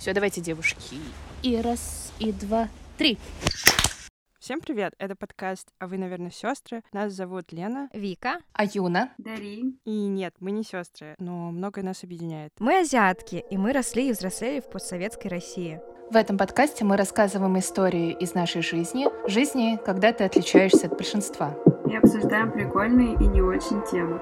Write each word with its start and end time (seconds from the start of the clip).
Все, 0.00 0.12
давайте, 0.12 0.40
девушки. 0.40 1.00
И 1.42 1.60
раз, 1.60 2.12
и 2.20 2.30
два, 2.30 2.68
три. 2.98 3.18
Всем 4.38 4.60
привет! 4.60 4.94
Это 4.96 5.16
подкаст 5.16 5.70
«А 5.80 5.88
вы, 5.88 5.98
наверное, 5.98 6.30
сестры». 6.30 6.82
Нас 6.92 7.12
зовут 7.12 7.50
Лена. 7.50 7.90
Вика. 7.92 8.38
Аюна. 8.52 9.10
Дари. 9.18 9.76
И 9.84 10.06
нет, 10.06 10.36
мы 10.38 10.52
не 10.52 10.62
сестры, 10.62 11.16
но 11.18 11.50
многое 11.50 11.84
нас 11.84 12.04
объединяет. 12.04 12.52
Мы 12.60 12.78
азиатки, 12.78 13.44
и 13.50 13.56
мы 13.56 13.72
росли 13.72 14.08
и 14.08 14.12
взрослели 14.12 14.60
в 14.60 14.70
постсоветской 14.70 15.32
России. 15.32 15.80
В 16.12 16.16
этом 16.16 16.38
подкасте 16.38 16.84
мы 16.84 16.96
рассказываем 16.96 17.58
истории 17.58 18.12
из 18.12 18.34
нашей 18.34 18.62
жизни, 18.62 19.08
жизни, 19.28 19.80
когда 19.84 20.12
ты 20.12 20.22
отличаешься 20.22 20.86
от 20.86 20.96
большинства. 20.96 21.56
И 21.90 21.96
обсуждаем 21.96 22.52
прикольные 22.52 23.14
и 23.14 23.26
не 23.26 23.42
очень 23.42 23.82
темы. 23.90 24.20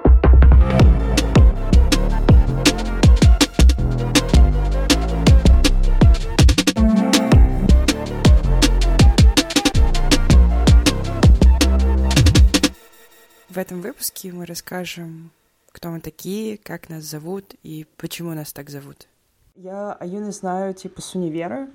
В 13.56 13.58
этом 13.58 13.80
выпуске 13.80 14.32
мы 14.32 14.44
расскажем, 14.44 15.30
кто 15.72 15.88
мы 15.88 16.00
такие, 16.00 16.58
как 16.58 16.90
нас 16.90 17.04
зовут 17.04 17.54
и 17.62 17.86
почему 17.96 18.34
нас 18.34 18.52
так 18.52 18.68
зовут. 18.68 19.08
Я 19.54 19.94
Аюны 19.94 20.30
знаю 20.30 20.74
типа 20.74 21.00
с 21.00 21.14
универа. 21.14 21.66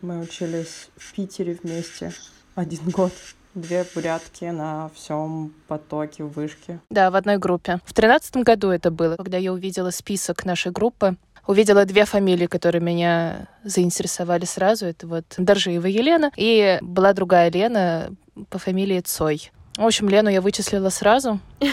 Мы 0.00 0.20
учились 0.20 0.90
в 0.96 1.12
Питере 1.12 1.58
вместе 1.60 2.12
один 2.54 2.88
год. 2.88 3.12
Две 3.52 3.84
бурятки 3.96 4.44
на 4.44 4.92
всем 4.94 5.52
потоке 5.66 6.22
в 6.22 6.28
вышке. 6.28 6.78
Да, 6.88 7.10
в 7.10 7.16
одной 7.16 7.38
группе. 7.38 7.80
В 7.84 7.92
тринадцатом 7.92 8.44
году 8.44 8.70
это 8.70 8.92
было, 8.92 9.16
когда 9.16 9.36
я 9.36 9.52
увидела 9.52 9.90
список 9.90 10.44
нашей 10.44 10.70
группы. 10.70 11.16
Увидела 11.48 11.84
две 11.84 12.04
фамилии, 12.04 12.46
которые 12.46 12.80
меня 12.80 13.48
заинтересовали 13.64 14.44
сразу. 14.44 14.86
Это 14.86 15.08
вот 15.08 15.24
Доржиева 15.36 15.86
Елена 15.86 16.30
и 16.36 16.78
была 16.80 17.12
другая 17.12 17.50
Лена 17.50 18.14
по 18.50 18.60
фамилии 18.60 19.00
Цой. 19.00 19.50
В 19.76 19.84
общем, 19.84 20.08
Лену 20.08 20.28
я 20.30 20.40
вычислила 20.40 20.88
сразу. 20.88 21.40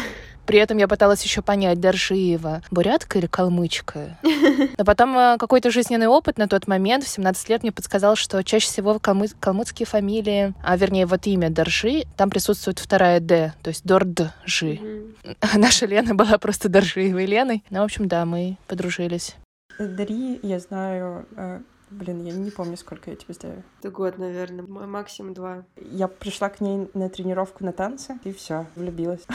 При 0.46 0.58
этом 0.60 0.78
я 0.78 0.88
пыталась 0.88 1.24
еще 1.24 1.42
понять, 1.42 1.80
Доржиева, 1.80 2.62
бурятка 2.72 3.20
или 3.20 3.28
калмычка. 3.28 4.18
Но 4.78 4.84
потом 4.84 5.18
э, 5.18 5.38
какой-то 5.38 5.70
жизненный 5.70 6.08
опыт 6.08 6.38
на 6.38 6.48
тот 6.48 6.68
момент, 6.68 7.04
в 7.04 7.08
17 7.08 7.50
лет, 7.50 7.62
мне 7.62 7.72
подсказал, 7.72 8.16
что 8.16 8.44
чаще 8.44 8.66
всего 8.66 8.98
калмы... 9.00 9.28
калмыцкие 9.40 9.86
фамилии, 9.86 10.54
а 10.64 10.76
вернее 10.78 11.06
вот 11.06 11.28
имя 11.28 11.50
Доржи, 11.50 12.04
там 12.18 12.30
присутствует 12.30 12.80
вторая 12.80 13.20
Д, 13.20 13.54
то 13.62 13.70
есть 13.70 13.86
Дорджи. 13.86 14.34
Mm-hmm. 14.44 15.36
Наша 15.58 15.86
Лена 15.86 16.16
была 16.16 16.38
просто 16.40 16.70
Доржиевой 16.70 17.28
Леной. 17.28 17.64
Ну, 17.70 17.80
в 17.80 17.84
общем, 17.84 18.08
да, 18.08 18.26
мы 18.26 18.58
подружились. 18.68 19.36
Дари, 19.78 20.40
я 20.44 20.60
знаю, 20.60 21.28
э, 21.38 21.60
Блин, 21.92 22.24
я 22.24 22.34
не 22.34 22.52
помню, 22.52 22.78
сколько 22.78 23.10
я 23.10 23.16
тебе 23.16 23.34
знаю. 23.34 23.64
Это 23.80 23.92
год, 23.92 24.18
наверное, 24.18 24.66
максимум 24.66 25.34
два. 25.34 25.66
Я 25.76 26.08
пришла 26.08 26.50
к 26.50 26.62
ней 26.62 26.90
на 26.94 27.10
тренировку 27.10 27.64
на 27.66 27.74
танцы, 27.74 28.18
и 28.24 28.32
все, 28.32 28.66
влюбилась. 28.76 29.26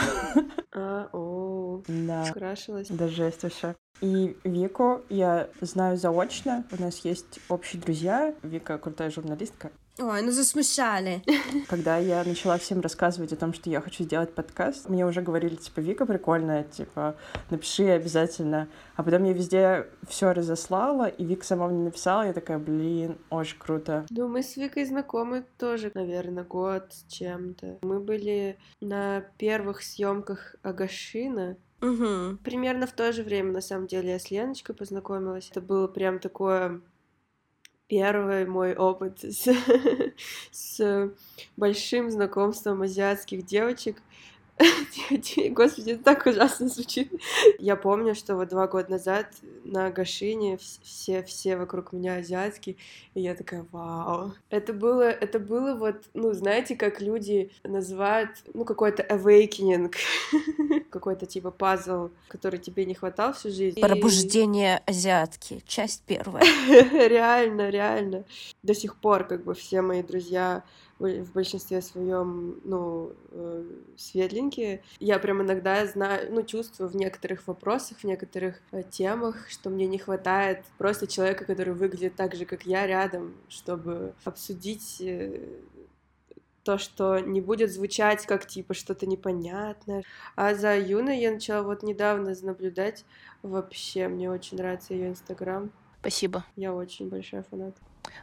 А, 0.79 1.09
о, 1.11 1.81
да. 1.87 2.25
Скрашилась. 2.25 2.87
Да 2.89 3.07
жесть 3.07 3.41
вообще. 3.41 3.75
И 4.01 4.37
Вику 4.43 5.01
я 5.09 5.49
знаю 5.61 5.97
заочно. 5.97 6.65
У 6.71 6.79
нас 6.81 6.99
есть 6.99 7.39
общие 7.49 7.81
друзья. 7.81 8.35
Вика 8.43 8.77
крутая 8.77 9.09
журналистка. 9.09 9.71
Ой, 9.99 10.21
ну 10.21 10.31
засмущали. 10.31 11.23
Когда 11.67 11.97
я 11.97 12.23
начала 12.23 12.59
всем 12.59 12.81
рассказывать 12.81 13.33
о 13.33 13.35
том, 13.35 13.51
что 13.51 13.69
я 13.71 13.81
хочу 13.81 14.03
сделать 14.03 14.33
подкаст, 14.33 14.89
мне 14.89 15.03
уже 15.07 15.21
говорили, 15.21 15.55
типа, 15.55 15.79
Вика 15.79 16.05
прикольная, 16.05 16.63
типа, 16.63 17.15
напиши 17.49 17.85
обязательно. 17.89 18.67
А 18.95 19.01
потом 19.01 19.23
я 19.23 19.33
везде 19.33 19.87
все 20.07 20.33
разослала, 20.33 21.07
и 21.07 21.25
Вика 21.25 21.43
сама 21.43 21.67
мне 21.67 21.83
написала, 21.83 22.27
я 22.27 22.33
такая, 22.33 22.59
блин, 22.59 23.17
очень 23.31 23.57
круто. 23.57 24.05
Ну, 24.11 24.27
мы 24.27 24.43
с 24.43 24.55
Викой 24.55 24.85
знакомы 24.85 25.43
тоже, 25.57 25.91
наверное, 25.95 26.43
год 26.43 26.93
с 26.93 27.11
чем-то. 27.11 27.79
Мы 27.81 27.99
были 27.99 28.59
на 28.79 29.21
первых 29.37 29.81
съемках 29.81 30.55
Агашина, 30.61 31.57
Угу. 31.79 32.37
Примерно 32.43 32.87
в 32.87 32.91
то 32.91 33.11
же 33.11 33.21
время, 33.21 33.51
на 33.51 33.61
самом 33.61 33.85
деле, 33.85 34.09
я 34.09 34.19
с 34.19 34.31
Леночкой 34.31 34.73
познакомилась. 34.73 35.49
Это 35.51 35.61
было 35.61 35.87
прям 35.87 36.17
такое 36.17 36.81
первый 37.87 38.45
мой 38.45 38.75
опыт 38.75 39.19
с, 39.21 39.47
с 40.51 41.11
большим 41.55 42.11
знакомством 42.11 42.81
азиатских 42.81 43.45
девочек. 43.45 43.97
Господи, 45.51 45.91
это 45.91 46.03
так 46.03 46.25
ужасно 46.25 46.67
звучит. 46.67 47.11
Я 47.59 47.75
помню, 47.75 48.15
что 48.15 48.35
вот 48.35 48.49
два 48.49 48.67
года 48.67 48.91
назад 48.91 49.27
на 49.63 49.91
Гашине 49.91 50.57
все, 50.83 51.23
все 51.23 51.57
вокруг 51.57 51.93
меня 51.93 52.15
азиатские, 52.15 52.77
и 53.13 53.21
я 53.21 53.35
такая, 53.35 53.65
вау. 53.71 54.33
Это 54.49 54.73
было, 54.73 55.03
это 55.03 55.39
было 55.39 55.75
вот, 55.75 56.03
ну, 56.13 56.33
знаете, 56.33 56.75
как 56.75 57.01
люди 57.01 57.51
называют, 57.63 58.31
ну, 58.53 58.65
какой-то 58.65 59.03
awakening, 59.03 59.93
какой-то 60.89 61.25
типа 61.25 61.51
пазл, 61.51 62.09
который 62.27 62.59
тебе 62.59 62.85
не 62.85 62.95
хватал 62.95 63.33
всю 63.33 63.51
жизнь. 63.51 63.79
Пробуждение 63.79 64.81
азиатки, 64.85 65.61
часть 65.67 66.03
первая. 66.05 66.43
реально, 66.67 67.69
реально. 67.69 68.23
До 68.63 68.73
сих 68.73 68.95
пор 68.95 69.25
как 69.25 69.43
бы 69.43 69.53
все 69.53 69.81
мои 69.81 70.01
друзья 70.01 70.63
в 70.99 71.31
большинстве 71.33 71.81
своем, 71.81 72.59
ну, 72.63 73.13
э, 73.31 73.63
светленькие. 73.97 74.81
Я 74.99 75.19
прям 75.19 75.41
иногда 75.41 75.85
знаю, 75.85 76.33
ну, 76.33 76.43
чувствую 76.43 76.89
в 76.89 76.95
некоторых 76.95 77.47
вопросах, 77.47 77.99
в 77.99 78.03
некоторых 78.03 78.59
э, 78.71 78.83
темах, 78.83 79.47
что 79.49 79.69
мне 79.69 79.85
не 79.87 79.99
хватает 79.99 80.65
просто 80.77 81.07
человека, 81.07 81.45
который 81.45 81.73
выглядит 81.73 82.15
так 82.15 82.35
же, 82.35 82.45
как 82.45 82.63
я, 82.63 82.87
рядом, 82.87 83.35
чтобы 83.47 84.13
обсудить 84.23 84.97
э, 85.01 85.39
то, 86.63 86.77
что 86.77 87.19
не 87.19 87.39
будет 87.39 87.71
звучать 87.71 88.25
как 88.25 88.45
типа 88.45 88.73
что-то 88.73 89.05
непонятное. 89.05 90.03
А 90.35 90.53
за 90.53 90.77
Юной 90.77 91.19
я 91.19 91.31
начала 91.31 91.63
вот 91.63 91.83
недавно 91.83 92.35
наблюдать. 92.41 93.05
Вообще, 93.41 94.07
мне 94.07 94.29
очень 94.29 94.57
нравится 94.57 94.93
ее 94.93 95.09
инстаграм. 95.09 95.71
Спасибо. 96.01 96.43
Я 96.55 96.73
очень 96.73 97.07
большая 97.07 97.43
фанат. 97.43 97.75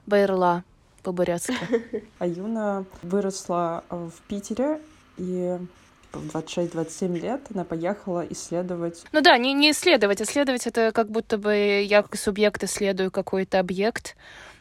Байрла 0.07 0.65
по-бурятски. 1.05 1.55
А 2.19 2.27
Юна 2.27 2.85
выросла 3.03 3.85
в 3.91 4.13
Питере 4.27 4.81
и 5.17 5.59
в 6.13 6.37
26-27 6.37 7.19
лет 7.19 7.41
она 7.53 7.65
поехала 7.65 8.25
исследовать. 8.31 9.05
Ну 9.13 9.21
да, 9.21 9.37
не, 9.37 9.53
не 9.53 9.71
исследовать. 9.71 10.23
Исследовать 10.23 10.67
это 10.67 10.93
как 10.93 11.11
будто 11.11 11.39
бы 11.39 11.85
я 11.87 12.03
как 12.03 12.17
субъект 12.17 12.63
исследую 12.65 13.11
какой-то 13.11 13.59
объект. 13.61 14.17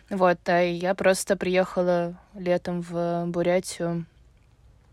Вот, 0.09 0.38
а 0.48 0.62
я 0.62 0.94
просто 0.96 1.36
приехала 1.36 2.20
летом 2.36 2.81
в 2.81 3.25
Бурятию, 3.28 4.06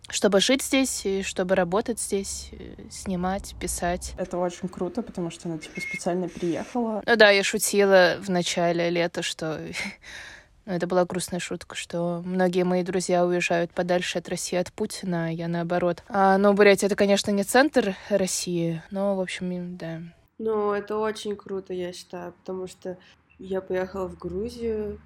чтобы 0.09 0.41
жить 0.41 0.63
здесь 0.63 1.05
и 1.05 1.23
чтобы 1.23 1.55
работать 1.55 2.01
здесь, 2.01 2.51
снимать, 2.91 3.55
писать. 3.61 4.15
Это 4.17 4.39
очень 4.39 4.69
круто, 4.69 5.03
потому 5.03 5.31
что 5.31 5.49
она 5.49 5.59
типа 5.59 5.81
специально 5.81 6.29
приехала. 6.29 7.03
Ну 7.07 7.17
да, 7.17 7.31
я 7.31 7.43
шутила 7.43 8.17
в 8.21 8.29
начале 8.31 8.89
лета, 8.89 9.23
что 9.23 9.61
Ну, 10.71 10.77
это 10.77 10.87
была 10.87 11.05
грустная 11.05 11.41
шутка, 11.41 11.75
что 11.75 12.23
многие 12.25 12.63
мои 12.63 12.85
друзья 12.85 13.27
уезжают 13.27 13.73
подальше 13.73 14.19
от 14.19 14.29
России, 14.29 14.57
от 14.57 14.73
Путина, 14.73 15.27
а 15.27 15.29
я 15.29 15.49
наоборот. 15.49 16.05
А, 16.09 16.39
но 16.39 16.55
Бурятия— 16.55 16.87
это, 16.89 16.95
конечно, 16.95 17.33
не 17.33 17.43
центр 17.43 17.97
России, 18.09 18.81
но, 18.93 19.17
в 19.17 19.21
общем, 19.21 19.77
да. 19.77 20.01
Ну, 20.39 20.73
это 20.73 20.97
очень 20.97 21.35
круто, 21.35 21.75
я 21.75 21.93
считаю, 21.93 22.35
потому 22.35 22.69
что 22.69 22.99
я 23.41 23.61
поехала 23.61 24.07
в 24.07 24.17
Грузию, 24.17 25.01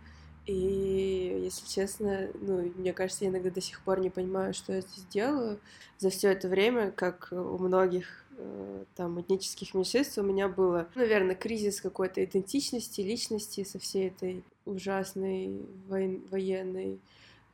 и, 0.44 1.40
если 1.44 1.66
честно, 1.66 2.28
ну, 2.42 2.70
мне 2.76 2.92
кажется, 2.92 3.24
я 3.24 3.30
иногда 3.30 3.48
до 3.48 3.62
сих 3.62 3.80
пор 3.80 4.00
не 4.00 4.10
понимаю, 4.10 4.52
что 4.52 4.74
я 4.74 4.82
здесь 4.82 5.06
делаю. 5.06 5.58
За 5.96 6.10
все 6.10 6.32
это 6.32 6.46
время, 6.46 6.90
как 6.90 7.28
у 7.30 7.56
многих 7.56 8.24
Э, 8.36 8.84
там 8.96 9.20
этнических 9.20 9.74
меньшинств 9.74 10.18
у 10.18 10.22
меня 10.22 10.48
было, 10.48 10.88
наверное, 10.94 11.34
кризис 11.34 11.80
какой-то 11.80 12.24
идентичности, 12.24 13.00
личности 13.00 13.64
со 13.64 13.78
всей 13.78 14.08
этой 14.08 14.44
ужасной 14.64 15.66
вой... 15.88 16.22
военной 16.30 17.00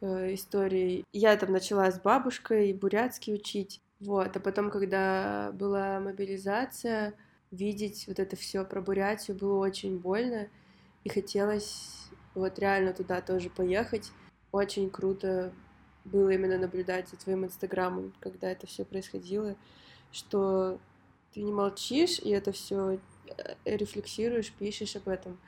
э, 0.01 0.35
историей. 0.35 1.05
Я 1.13 1.37
там 1.37 1.53
начала 1.53 1.91
с 1.91 2.01
бабушкой 2.01 2.73
бурятский 2.73 3.35
учить, 3.35 3.81
вот, 4.01 4.37
а 4.37 4.41
потом, 4.41 4.71
когда 4.71 5.51
была 5.55 6.01
мобилизация, 6.01 7.15
видеть 7.51 8.05
вот 8.07 8.19
это 8.19 8.37
все 8.37 8.65
про 8.65 8.81
Бурятию 8.81 9.37
было 9.37 9.59
очень 9.59 9.99
больно, 9.99 10.49
и 11.05 11.09
хотелось 11.09 12.09
вот 12.35 12.59
реально 12.59 12.93
туда 12.93 13.21
тоже 13.21 13.51
поехать. 13.51 14.13
Очень 14.53 14.91
круто 14.91 15.53
было 16.05 16.31
именно 16.31 16.59
наблюдать 16.59 17.09
за 17.09 17.17
твоим 17.17 17.45
инстаграмом, 17.45 18.13
когда 18.21 18.51
это 18.51 18.67
все 18.67 18.85
происходило 18.85 19.57
что 20.13 20.79
ты 21.33 21.43
не 21.43 21.53
молчишь, 21.53 22.19
и 22.19 22.31
это 22.31 22.53
все 22.53 22.99
э, 23.29 23.55
рефлексируешь, 23.65 24.53
пишешь 24.53 24.97
об 24.97 25.09
этом. 25.09 25.39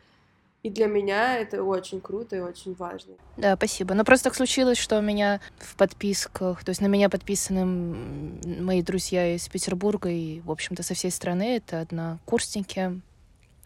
И 0.62 0.70
для 0.70 0.87
меня 0.87 1.38
это 1.38 1.64
очень 1.64 2.00
круто 2.00 2.37
и 2.37 2.41
очень 2.41 2.75
важно. 2.75 3.14
Да, 3.37 3.56
спасибо. 3.56 3.94
Но 3.94 4.05
просто 4.05 4.25
так 4.25 4.37
случилось, 4.37 4.79
что 4.79 4.99
у 4.99 5.03
меня 5.03 5.41
в 5.59 5.75
подписках, 5.76 6.64
то 6.64 6.70
есть 6.70 6.81
на 6.81 6.87
меня 6.87 7.09
подписаны 7.09 7.64
мои 7.64 8.82
друзья 8.82 9.35
из 9.35 9.49
Петербурга 9.49 10.09
и, 10.09 10.41
в 10.41 10.50
общем-то, 10.50 10.82
со 10.82 10.94
всей 10.94 11.11
страны. 11.11 11.56
Это 11.56 11.81
однокурсники, 11.81 13.00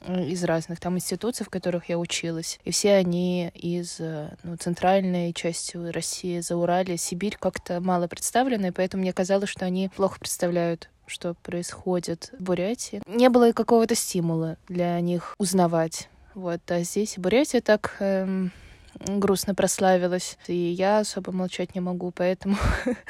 из 0.08 0.44
разных 0.44 0.78
там 0.78 0.96
институций, 0.96 1.44
в 1.44 1.50
которых 1.50 1.88
я 1.88 1.98
училась. 1.98 2.60
И 2.64 2.70
все 2.70 2.94
они 2.94 3.50
из 3.54 3.98
ну, 3.98 4.56
центральной 4.56 5.32
части 5.32 5.76
России, 5.76 6.40
за 6.40 6.56
Урале, 6.56 6.96
Сибирь 6.96 7.37
как-то 7.38 7.81
мало 7.81 8.06
представлены, 8.06 8.72
поэтому 8.72 9.02
мне 9.02 9.12
казалось, 9.12 9.48
что 9.48 9.64
они 9.64 9.90
плохо 9.94 10.19
представляют 10.19 10.90
что 11.08 11.34
происходит 11.34 12.32
в 12.37 12.43
Бурятии. 12.43 13.00
Не 13.06 13.28
было 13.28 13.52
какого-то 13.52 13.94
стимула 13.94 14.56
для 14.69 14.98
них 15.00 15.37
узнавать. 15.38 16.08
Вот, 16.36 16.60
а 16.70 16.82
здесь 16.82 17.16
Бурятия 17.16 17.62
так 17.62 17.96
эм, 17.98 18.52
грустно 19.00 19.54
прославилась, 19.54 20.36
и 20.48 20.54
я 20.54 20.98
особо 20.98 21.32
молчать 21.32 21.74
не 21.74 21.80
могу, 21.80 22.10
поэтому 22.10 22.58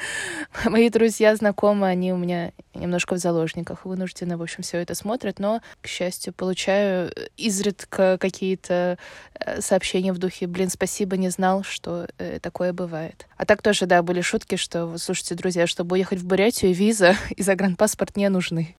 мои 0.63 0.89
друзья, 0.89 1.35
знакомые, 1.35 1.91
они 1.91 2.13
у 2.13 2.15
меня 2.15 2.53
немножко 2.73 3.15
в 3.15 3.17
заложниках, 3.17 3.83
вынуждены, 3.83 4.37
в 4.37 4.41
общем, 4.41 4.63
все 4.63 4.77
это 4.77 4.95
смотрят, 4.95 5.39
но, 5.39 5.59
к 5.81 5.87
счастью, 5.87 6.31
получаю 6.31 7.11
изредка 7.35 8.17
какие-то 8.17 8.97
э, 9.33 9.59
сообщения 9.59 10.13
в 10.13 10.19
духе, 10.19 10.47
блин, 10.47 10.69
спасибо, 10.69 11.17
не 11.17 11.27
знал, 11.27 11.63
что 11.63 12.07
э, 12.19 12.39
такое 12.39 12.71
бывает. 12.71 13.27
А 13.35 13.45
так 13.45 13.61
тоже, 13.61 13.87
да, 13.87 14.01
были 14.03 14.21
шутки, 14.21 14.55
что, 14.55 14.97
слушайте, 14.97 15.35
друзья, 15.35 15.67
чтобы 15.67 15.95
уехать 15.95 16.19
в 16.19 16.25
Бурятию, 16.25 16.73
виза 16.73 17.17
и 17.35 17.43
загранпаспорт 17.43 18.15
не 18.15 18.29
нужны. 18.29 18.77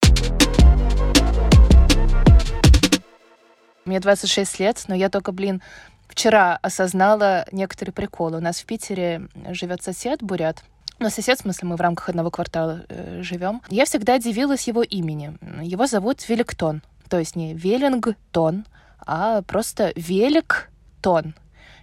Мне 3.89 4.01
26 4.01 4.61
лет, 4.61 4.85
но 4.89 4.95
я 4.95 5.09
только, 5.09 5.33
блин, 5.33 5.63
вчера 6.09 6.59
осознала 6.61 7.47
некоторые 7.53 7.95
приколы. 7.95 8.37
У 8.37 8.41
нас 8.41 8.61
в 8.61 8.67
Питере 8.67 9.29
живет 9.49 9.83
сосед 9.83 10.23
бурят, 10.23 10.63
но 10.99 11.09
сосед, 11.09 11.39
в 11.39 11.43
смысле, 11.43 11.69
мы 11.69 11.77
в 11.77 11.81
рамках 11.81 12.11
одного 12.11 12.31
квартала 12.31 12.83
э, 12.91 13.23
живем. 13.23 13.63
Я 13.71 13.87
всегда 13.87 14.17
удивилась 14.17 14.69
его 14.69 14.83
имени. 14.83 15.39
Его 15.63 15.87
зовут 15.87 16.29
Великтон. 16.29 16.83
То 17.09 17.19
есть 17.19 17.35
не 17.35 17.55
Веллингтон, 17.55 18.67
а 19.07 19.41
просто 19.41 19.95
Великтон. 19.97 21.35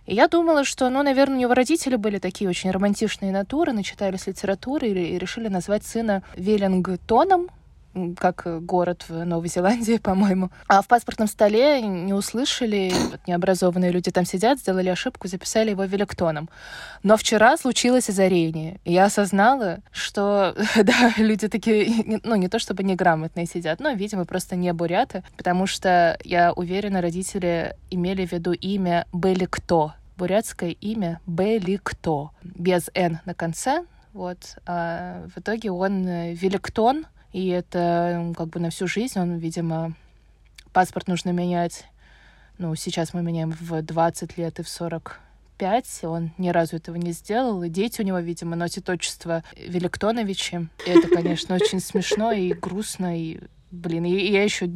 И 0.05 0.13
я 0.13 0.27
думала, 0.27 0.63
что, 0.63 0.87
ну, 0.91 1.01
наверное, 1.01 1.37
у 1.37 1.39
него 1.39 1.55
родители 1.55 1.95
были 1.95 2.19
такие 2.19 2.47
очень 2.47 2.69
романтичные 2.69 3.31
натуры, 3.31 3.73
начитались 3.73 4.27
литературы 4.27 4.89
и 4.89 5.17
решили 5.17 5.47
назвать 5.47 5.83
сына 5.83 6.21
Веллингтоном, 6.35 7.49
как 8.17 8.65
город 8.65 9.05
в 9.07 9.23
Новой 9.25 9.47
Зеландии, 9.47 9.97
по-моему. 10.03 10.49
А 10.67 10.81
в 10.81 10.87
паспортном 10.87 11.27
столе 11.27 11.81
не 11.81 12.13
услышали, 12.13 12.93
вот 13.11 13.21
необразованные 13.27 13.91
люди 13.91 14.11
там 14.11 14.25
сидят, 14.25 14.59
сделали 14.59 14.89
ошибку, 14.89 15.27
записали 15.27 15.71
его 15.71 15.83
Великтоном. 15.83 16.49
Но 17.03 17.17
вчера 17.17 17.57
случилось 17.57 18.09
озарение, 18.09 18.79
и 18.83 18.93
я 18.93 19.05
осознала, 19.05 19.79
что, 19.91 20.55
да, 20.75 21.13
люди 21.17 21.47
такие, 21.47 22.21
ну, 22.23 22.35
не 22.35 22.47
то 22.47 22.59
чтобы 22.59 22.83
неграмотные 22.83 23.45
сидят, 23.45 23.79
но, 23.79 23.91
видимо, 23.91 24.25
просто 24.25 24.55
не 24.55 24.71
буряты, 24.73 25.23
потому 25.37 25.67
что, 25.67 26.17
я 26.23 26.53
уверена, 26.53 27.01
родители 27.01 27.75
имели 27.89 28.25
в 28.25 28.31
виду 28.31 28.53
имя 28.53 29.05
Беликто, 29.13 29.93
бурятское 30.17 30.71
имя 30.71 31.19
Беликто, 31.25 32.31
без 32.43 32.89
«н» 32.93 33.19
на 33.25 33.33
конце, 33.33 33.85
вот. 34.15 34.37
А 34.65 35.27
в 35.27 35.39
итоге 35.39 35.71
он 35.71 36.05
Великтон, 36.05 37.05
и 37.35 37.47
это 37.49 38.33
как 38.37 38.47
бы 38.47 38.61
на 38.61 38.69
всю 38.69 38.87
жизнь. 38.87 39.19
Он, 39.19 39.35
видимо, 39.35 39.93
паспорт 40.71 41.09
нужно 41.09 41.31
менять. 41.31 41.83
Ну, 42.57 42.73
сейчас 42.75 43.13
мы 43.13 43.23
меняем 43.23 43.51
в 43.51 43.81
20 43.81 44.37
лет 44.37 44.59
и 44.59 44.63
в 44.63 44.69
45. 44.69 45.99
Он 46.03 46.31
ни 46.37 46.47
разу 46.47 46.77
этого 46.77 46.95
не 46.95 47.11
сделал. 47.11 47.61
И 47.63 47.67
дети 47.67 47.99
у 47.99 48.05
него, 48.05 48.19
видимо, 48.19 48.55
носят 48.55 48.89
отчество 48.89 49.43
Великтоновичи. 49.57 50.69
И 50.85 50.89
это, 50.89 51.09
конечно, 51.09 51.55
очень 51.55 51.81
смешно 51.81 52.31
и 52.31 52.53
грустно. 52.53 53.19
И, 53.19 53.41
блин, 53.69 54.05
и 54.05 54.11
я 54.11 54.41
еще 54.41 54.67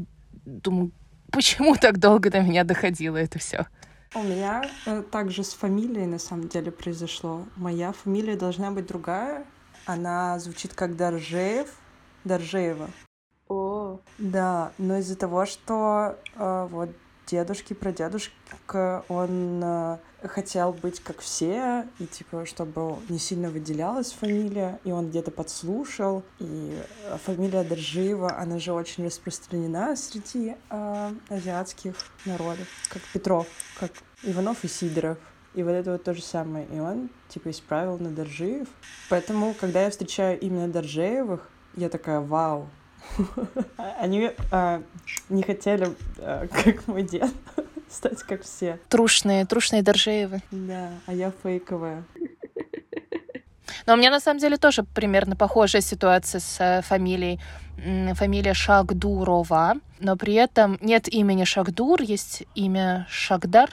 думаю, 0.44 0.92
почему 1.32 1.78
так 1.78 1.98
долго 1.98 2.30
до 2.30 2.42
меня 2.42 2.66
доходило 2.66 3.16
это 3.16 3.40
все? 3.40 3.68
У 4.14 4.22
меня 4.22 4.70
э, 4.86 5.02
также 5.10 5.46
с 5.46 5.54
фамилией 5.54 6.08
на 6.08 6.20
самом 6.20 6.50
деле 6.50 6.74
произошло. 6.74 7.46
Моя 7.56 7.94
фамилия 7.94 8.36
должна 8.36 8.70
быть 8.72 8.86
другая. 8.86 9.46
Она 9.86 10.38
звучит 10.40 10.74
как 10.74 10.98
Доржеев, 10.98 11.74
Доржеева. 12.24 12.90
О. 13.48 14.00
Да, 14.18 14.72
но 14.78 14.98
из-за 14.98 15.16
того, 15.16 15.46
что 15.46 16.18
э, 16.36 16.68
вот 16.70 16.90
дедушки, 17.26 17.74
прадедушка, 17.74 19.04
он 19.08 19.62
э, 19.64 19.98
хотел 20.24 20.74
быть 20.74 21.00
как 21.00 21.20
все, 21.20 21.88
и 22.00 22.06
типа, 22.06 22.46
чтобы 22.46 22.98
не 23.10 23.20
сильно 23.20 23.50
выделялась 23.50 24.12
фамилия, 24.12 24.80
и 24.84 24.92
он 24.92 25.10
где-то 25.10 25.32
подслушал, 25.32 26.24
и 26.40 26.78
фамилия 27.26 27.64
Доржиева, 27.64 28.38
она 28.38 28.60
же 28.60 28.74
очень 28.74 29.06
распространена 29.06 29.96
среди 29.96 30.56
э, 30.70 31.12
азиатских 31.30 31.96
народов, 32.26 32.68
как 32.90 33.02
Петров, 33.14 33.48
как 33.80 33.92
Иванов 34.24 34.64
и 34.64 34.68
Сидоров. 34.68 35.18
И 35.56 35.64
вот 35.64 35.72
это 35.72 35.94
вот 35.94 36.04
то 36.04 36.14
же 36.14 36.22
самое. 36.22 36.68
И 36.68 36.80
он, 36.80 37.10
типа, 37.28 37.50
исправил 37.50 37.98
на 37.98 38.12
Доржиев. 38.12 38.68
Поэтому, 39.10 39.56
когда 39.60 39.84
я 39.84 39.90
встречаю 39.90 40.40
именно 40.40 40.68
Доржеевых, 40.68 41.50
я 41.76 41.90
такая, 41.90 42.20
вау. 42.20 42.68
Они 44.00 44.32
а, 44.52 44.82
не 45.30 45.44
хотели, 45.44 45.96
а, 46.18 46.48
как 46.48 46.88
мой 46.88 47.04
дед, 47.04 47.32
стать 47.90 48.22
как 48.24 48.44
все. 48.44 48.80
Трушные, 48.90 49.46
трушные 49.46 49.82
Доржеевы. 49.82 50.42
Да, 50.52 50.90
а 51.06 51.14
я 51.14 51.32
фейковая. 51.44 52.04
Но 53.86 53.94
у 53.94 53.98
меня 53.98 54.12
на 54.12 54.20
самом 54.20 54.40
деле 54.40 54.58
тоже 54.58 54.84
примерно 54.84 55.36
похожая 55.36 55.82
ситуация 55.82 56.40
с 56.40 56.58
э, 56.60 56.82
фамилией. 56.82 57.40
Фамилия 58.14 58.54
Шагдурова, 58.54 59.76
но 60.00 60.18
при 60.18 60.34
этом 60.34 60.78
нет 60.82 61.08
имени 61.08 61.46
Шагдур, 61.46 62.02
есть 62.02 62.44
имя 62.54 63.08
Шагдар. 63.10 63.70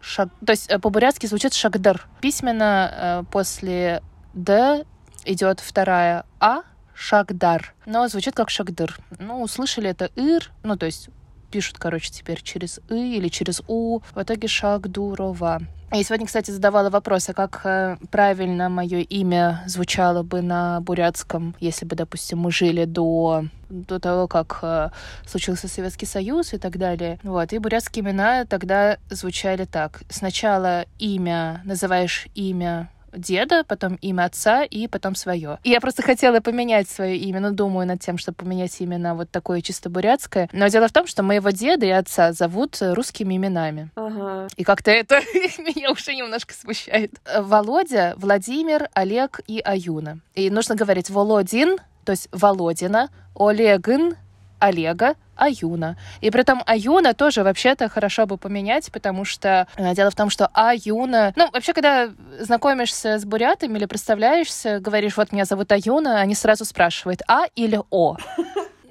Шаг... 0.00 0.28
То 0.44 0.52
есть 0.52 0.70
э, 0.70 0.78
по-бурятски 0.78 1.26
звучит 1.26 1.54
Шагдар. 1.54 2.06
Письменно 2.20 2.90
э, 2.92 3.32
после 3.32 4.02
Д 4.34 4.84
идет 5.24 5.60
вторая 5.60 6.24
А, 6.40 6.62
Шагдар. 6.98 7.74
Но 7.86 8.08
звучит 8.08 8.34
как 8.34 8.50
Шагдыр. 8.50 8.98
Ну, 9.18 9.42
услышали 9.42 9.88
это 9.90 10.10
Ир, 10.16 10.50
ну, 10.64 10.76
то 10.76 10.86
есть 10.86 11.10
пишут, 11.50 11.78
короче, 11.78 12.10
теперь 12.10 12.42
через 12.42 12.80
«и» 12.90 13.16
или 13.16 13.28
через 13.28 13.62
«у». 13.68 14.00
В 14.14 14.22
итоге 14.22 14.48
Шагдурова. 14.48 15.60
Я 15.90 16.02
сегодня, 16.02 16.26
кстати, 16.26 16.50
задавала 16.50 16.90
вопрос, 16.90 17.30
а 17.30 17.32
как 17.32 17.62
э, 17.64 17.96
правильно 18.10 18.68
мое 18.68 18.98
имя 18.98 19.62
звучало 19.66 20.22
бы 20.22 20.42
на 20.42 20.80
бурятском, 20.82 21.54
если 21.60 21.86
бы, 21.86 21.96
допустим, 21.96 22.40
мы 22.40 22.50
жили 22.50 22.84
до, 22.84 23.44
до 23.70 23.98
того, 23.98 24.28
как 24.28 24.58
э, 24.60 24.90
случился 25.26 25.66
Советский 25.66 26.04
Союз 26.04 26.52
и 26.52 26.58
так 26.58 26.76
далее. 26.76 27.18
Вот. 27.22 27.54
И 27.54 27.58
бурятские 27.58 28.04
имена 28.04 28.44
тогда 28.44 28.98
звучали 29.08 29.64
так. 29.64 30.02
Сначала 30.10 30.84
имя, 30.98 31.62
называешь 31.64 32.26
имя 32.34 32.90
деда, 33.12 33.64
потом 33.66 33.96
имя 33.96 34.24
отца 34.24 34.64
и 34.64 34.86
потом 34.88 35.14
свое. 35.14 35.58
И 35.64 35.70
я 35.70 35.80
просто 35.80 36.02
хотела 36.02 36.40
поменять 36.40 36.88
свое 36.88 37.16
имя, 37.16 37.40
но 37.40 37.50
думаю 37.50 37.86
над 37.86 38.00
тем, 38.00 38.18
чтобы 38.18 38.36
поменять 38.36 38.80
имя 38.80 38.98
на 38.98 39.14
вот 39.14 39.30
такое 39.30 39.60
чисто 39.60 39.90
бурятское. 39.90 40.48
Но 40.52 40.68
дело 40.68 40.88
в 40.88 40.92
том, 40.92 41.06
что 41.06 41.22
моего 41.22 41.50
деда 41.50 41.86
и 41.86 41.90
отца 41.90 42.32
зовут 42.32 42.78
русскими 42.80 43.36
именами. 43.36 43.90
Ага. 43.94 44.48
И 44.56 44.64
как-то 44.64 44.90
это 44.90 45.16
меня 45.58 45.92
уже 45.92 46.14
немножко 46.14 46.54
смущает. 46.54 47.12
Володя, 47.36 48.14
Владимир, 48.16 48.88
Олег 48.94 49.40
и 49.46 49.60
Аюна. 49.60 50.20
И 50.34 50.50
нужно 50.50 50.74
говорить 50.74 51.10
Володин, 51.10 51.78
то 52.04 52.12
есть 52.12 52.28
Володина, 52.32 53.10
Олегин, 53.34 54.16
Олега, 54.58 55.14
Аюна. 55.36 55.96
И 56.20 56.30
при 56.30 56.40
этом 56.40 56.62
Аюна 56.66 57.14
тоже 57.14 57.42
вообще-то 57.44 57.88
хорошо 57.88 58.26
бы 58.26 58.36
поменять, 58.36 58.90
потому 58.92 59.24
что 59.24 59.66
э, 59.76 59.94
дело 59.94 60.10
в 60.10 60.16
том, 60.16 60.30
что 60.30 60.50
Аюна... 60.52 61.32
Ну, 61.36 61.48
вообще, 61.52 61.72
когда 61.72 62.10
знакомишься 62.40 63.18
с 63.18 63.24
бурятами 63.24 63.78
или 63.78 63.86
представляешься, 63.86 64.80
говоришь, 64.80 65.16
вот 65.16 65.32
меня 65.32 65.44
зовут 65.44 65.70
Аюна, 65.72 66.20
они 66.20 66.34
сразу 66.34 66.64
спрашивают, 66.64 67.22
А 67.28 67.46
или 67.54 67.80
О? 67.90 68.16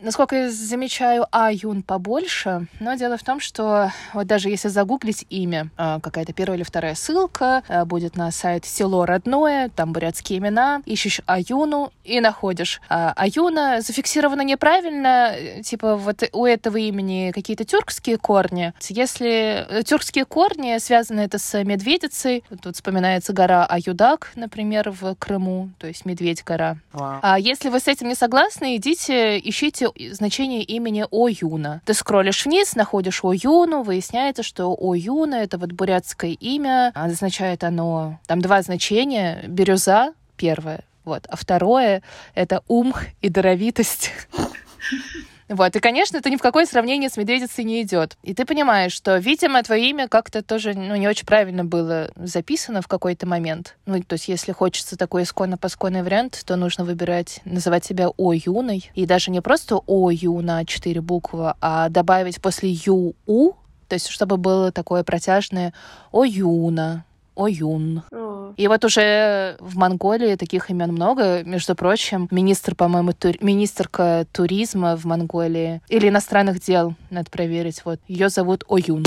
Насколько 0.01 0.35
я 0.35 0.51
замечаю, 0.51 1.25
А 1.31 1.51
Юн 1.51 1.81
побольше, 1.81 2.67
но 2.79 2.93
дело 2.93 3.17
в 3.17 3.23
том, 3.23 3.39
что 3.39 3.91
вот 4.13 4.27
даже 4.27 4.49
если 4.49 4.67
загуглить 4.67 5.25
имя, 5.29 5.69
а, 5.75 5.99
какая-то 5.99 6.33
первая 6.33 6.57
или 6.57 6.63
вторая 6.63 6.93
ссылка 6.93 7.63
а, 7.67 7.83
будет 7.85 8.15
на 8.15 8.29
сайт 8.31 8.65
«Село 8.65 9.05
родное», 9.05 9.69
там 9.69 9.93
бурятские 9.93 10.37
имена, 10.39 10.81
ищешь 10.85 11.21
Аюну 11.25 11.91
и 12.03 12.19
находишь. 12.19 12.79
А 12.89 13.13
Аюна 13.15 13.81
зафиксирована 13.81 14.41
неправильно, 14.41 15.33
типа 15.63 15.95
вот 15.95 16.23
у 16.31 16.45
этого 16.45 16.77
имени 16.77 17.31
какие-то 17.33 17.65
тюркские 17.65 18.17
корни. 18.17 18.73
Если 18.89 19.65
э, 19.67 19.83
тюркские 19.83 20.25
корни 20.25 20.77
связаны 20.77 21.21
это 21.21 21.39
с 21.39 21.63
медведицей, 21.63 22.43
тут 22.61 22.75
вспоминается 22.75 23.33
гора 23.33 23.65
Аюдак, 23.65 24.31
например, 24.35 24.91
в 24.91 25.15
Крыму, 25.15 25.69
то 25.79 25.87
есть 25.87 26.05
Медведь-гора. 26.05 26.77
Wow. 26.93 27.19
А 27.21 27.39
если 27.39 27.69
вы 27.69 27.79
с 27.79 27.87
этим 27.87 28.07
не 28.07 28.15
согласны, 28.15 28.75
идите, 28.75 29.39
ищите 29.39 29.86
значение 30.11 30.63
имени 30.63 31.05
Оюна. 31.11 31.81
Ты 31.85 31.93
скроллишь 31.93 32.45
вниз, 32.45 32.75
находишь 32.75 33.23
Оюну, 33.23 33.83
выясняется, 33.83 34.43
что 34.43 34.75
Оюна— 34.79 35.35
это 35.43 35.57
вот 35.57 35.71
бурятское 35.71 36.31
имя, 36.31 36.91
означает 36.95 37.63
оно... 37.63 38.19
Там 38.27 38.41
два 38.41 38.61
значения. 38.61 39.43
Бирюза— 39.47 40.13
первое, 40.37 40.81
вот. 41.05 41.25
А 41.29 41.35
второе— 41.35 42.01
это 42.35 42.63
ум 42.67 42.93
и 43.21 43.29
даровитость. 43.29 44.11
Вот, 45.49 45.75
и, 45.75 45.79
конечно, 45.79 46.17
это 46.17 46.29
ни 46.29 46.35
в 46.35 46.41
какое 46.41 46.65
сравнение 46.65 47.09
с 47.09 47.15
медведицей 47.15 47.63
не 47.63 47.81
идет. 47.81 48.17
И 48.21 48.33
ты 48.33 48.45
понимаешь, 48.45 48.91
что, 48.91 49.17
видимо, 49.17 49.63
твое 49.63 49.89
имя 49.89 50.07
как-то 50.07 50.43
тоже 50.43 50.73
ну, 50.73 50.95
не 50.95 51.07
очень 51.07 51.25
правильно 51.25 51.63
было 51.63 52.11
записано 52.15 52.81
в 52.81 52.87
какой-то 52.87 53.25
момент. 53.27 53.77
Ну, 53.85 54.01
то 54.03 54.13
есть, 54.13 54.27
если 54.27 54.51
хочется 54.51 54.97
такой 54.97 55.23
исконно-посконный 55.23 56.03
вариант, 56.03 56.43
то 56.45 56.55
нужно 56.57 56.83
выбирать, 56.83 57.39
называть 57.45 57.85
себя 57.85 58.09
О 58.09 58.33
Юной. 58.33 58.89
И 58.93 59.05
даже 59.05 59.31
не 59.31 59.41
просто 59.41 59.77
О 59.77 60.11
Юна, 60.11 60.65
четыре 60.65 60.99
буквы, 60.99 61.53
а 61.61 61.87
добавить 61.89 62.41
после 62.41 62.71
Ю 62.71 63.15
У, 63.25 63.53
то 63.87 63.93
есть, 63.93 64.09
чтобы 64.09 64.37
было 64.37 64.71
такое 64.73 65.03
протяжное 65.03 65.73
О 66.11 66.25
Юна, 66.25 67.05
Оюн. 67.37 68.03
О, 68.11 68.53
И 68.57 68.67
вот 68.67 68.83
уже 68.85 69.55
в 69.59 69.77
Монголии 69.77 70.35
таких 70.35 70.69
имен 70.69 70.91
много. 70.91 71.43
Между 71.43 71.75
прочим, 71.75 72.27
министр, 72.31 72.75
по-моему, 72.75 73.11
тур- 73.13 73.37
министрка 73.41 74.25
туризма 74.31 74.95
в 74.97 75.05
Монголии 75.05 75.81
или 75.89 76.09
иностранных 76.09 76.59
дел, 76.61 76.95
надо 77.09 77.29
проверить. 77.29 77.81
Вот 77.85 77.99
ее 78.07 78.29
зовут 78.29 78.63
Оюн. 78.69 79.03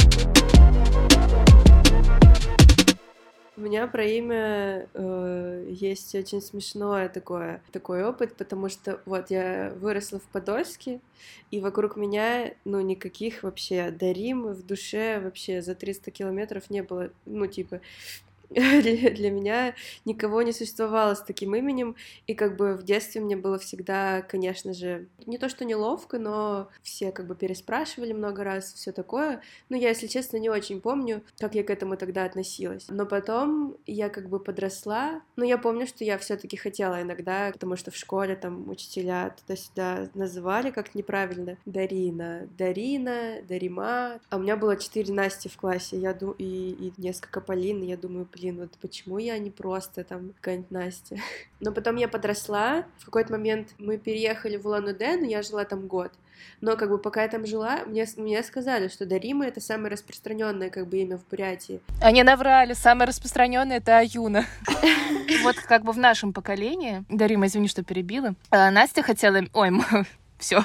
У 3.61 3.63
меня 3.63 3.87
про 3.87 4.07
имя 4.07 4.89
э, 4.95 5.67
есть 5.69 6.15
очень 6.15 6.41
смешное 6.41 7.11
такое, 7.11 7.63
такой 7.73 8.03
опыт, 8.03 8.35
потому 8.35 8.71
что 8.71 9.03
вот 9.05 9.31
я 9.31 9.75
выросла 9.77 10.19
в 10.19 10.23
Подольске, 10.23 10.99
и 11.51 11.61
вокруг 11.61 11.97
меня, 11.97 12.55
ну, 12.65 12.81
никаких 12.81 13.43
вообще 13.43 13.91
дарим 13.91 14.47
в 14.47 14.65
душе 14.65 15.21
вообще 15.21 15.61
за 15.61 15.75
300 15.75 16.11
километров 16.11 16.71
не 16.71 16.83
было, 16.83 17.11
ну, 17.27 17.47
типа, 17.47 17.83
для 18.55 19.31
меня 19.31 19.75
никого 20.05 20.43
не 20.43 20.53
существовало 20.53 21.15
с 21.15 21.23
таким 21.23 21.55
именем, 21.55 21.95
и 22.27 22.35
как 22.35 22.57
бы 22.57 22.75
в 22.75 22.83
детстве 22.83 23.21
мне 23.21 23.37
было 23.37 23.59
всегда, 23.59 24.23
конечно 24.23 24.75
же, 24.75 25.07
не 25.27 25.39
то 25.39 25.49
что 25.49 25.65
неловко, 25.65 26.19
но 26.19 26.69
все 26.83 27.13
как 27.13 27.27
бы 27.27 27.37
переспрашивали 27.37 28.13
много 28.13 28.43
раз, 28.43 28.73
все 28.73 28.91
такое. 28.91 29.41
Но 29.69 29.77
я, 29.77 29.91
если 29.91 30.09
честно, 30.09 30.39
не 30.39 30.51
очень 30.51 30.81
помню, 30.81 31.23
как 31.39 31.55
я 31.55 31.63
к 31.63 31.71
этому 31.71 31.97
тогда 31.97 32.25
относилась. 32.25 32.87
Но 32.89 33.07
потом 33.07 33.77
я 33.87 34.09
как 34.09 34.29
бы 34.29 34.41
подросла, 34.41 35.23
но 35.37 35.45
я 35.45 35.57
помню, 35.57 35.87
что 35.87 36.03
я 36.03 36.19
все-таки 36.19 36.57
хотела 36.57 37.03
иногда, 37.03 37.51
потому 37.53 37.77
что 37.77 37.93
в 37.93 37.97
школе 37.97 38.35
там 38.35 38.69
учителя 38.69 39.35
туда-сюда 39.41 40.09
называли 40.15 40.71
как 40.71 40.97
неправильно. 40.97 41.57
Дарина, 41.67 42.49
Дарина, 42.59 43.43
Дарима. 43.49 44.21
А 44.29 44.37
у 44.37 44.41
меня 44.41 44.57
было 44.57 44.77
четыре 44.77 45.13
Насти 45.13 45.49
в 45.49 45.57
классе, 45.57 45.99
я 45.99 46.15
ду... 46.15 46.35
и, 46.37 46.45
и 46.45 46.93
несколько 46.97 47.41
Полин, 47.41 47.83
и 47.83 47.87
я 47.87 47.97
думаю, 47.97 48.27
вот 48.49 48.73
почему 48.81 49.19
я 49.19 49.39
не 49.39 49.51
просто 49.51 50.05
там 50.05 50.33
какая-нибудь 50.41 50.71
Настя. 50.71 51.17
Но 51.61 51.73
потом 51.73 51.97
я 51.97 52.09
подросла, 52.09 52.85
в 52.99 53.05
какой-то 53.05 53.33
момент 53.33 53.75
мы 53.79 53.99
переехали 53.99 54.57
в 54.57 54.67
Улан-Удэ, 54.67 55.19
но 55.19 55.27
я 55.27 55.43
жила 55.43 55.65
там 55.65 55.87
год. 55.87 56.13
Но 56.61 56.77
как 56.77 56.89
бы 56.91 56.99
пока 56.99 57.23
я 57.23 57.29
там 57.29 57.47
жила, 57.47 57.81
мне, 57.87 58.07
мне 58.17 58.43
сказали, 58.43 58.89
что 58.89 59.07
Дарима 59.07 59.47
это 59.47 59.61
самое 59.61 59.93
распространенное 59.93 60.71
как 60.71 60.87
бы 60.87 60.99
имя 60.99 61.19
в 61.19 61.27
Бурятии. 61.29 61.81
Они 62.01 62.23
наврали, 62.23 62.73
самое 62.75 63.09
распространенное 63.09 63.79
это 63.79 63.99
Аюна. 63.99 64.47
Вот 65.43 65.57
как 65.57 65.85
бы 65.85 65.93
в 65.93 65.99
нашем 65.99 66.33
поколении, 66.33 67.05
Дарима, 67.09 67.47
извини, 67.47 67.69
что 67.69 67.85
перебила, 67.85 68.35
а, 68.51 68.71
Настя 68.71 69.03
хотела... 69.03 69.43
Ой, 69.53 69.71
все. 70.41 70.65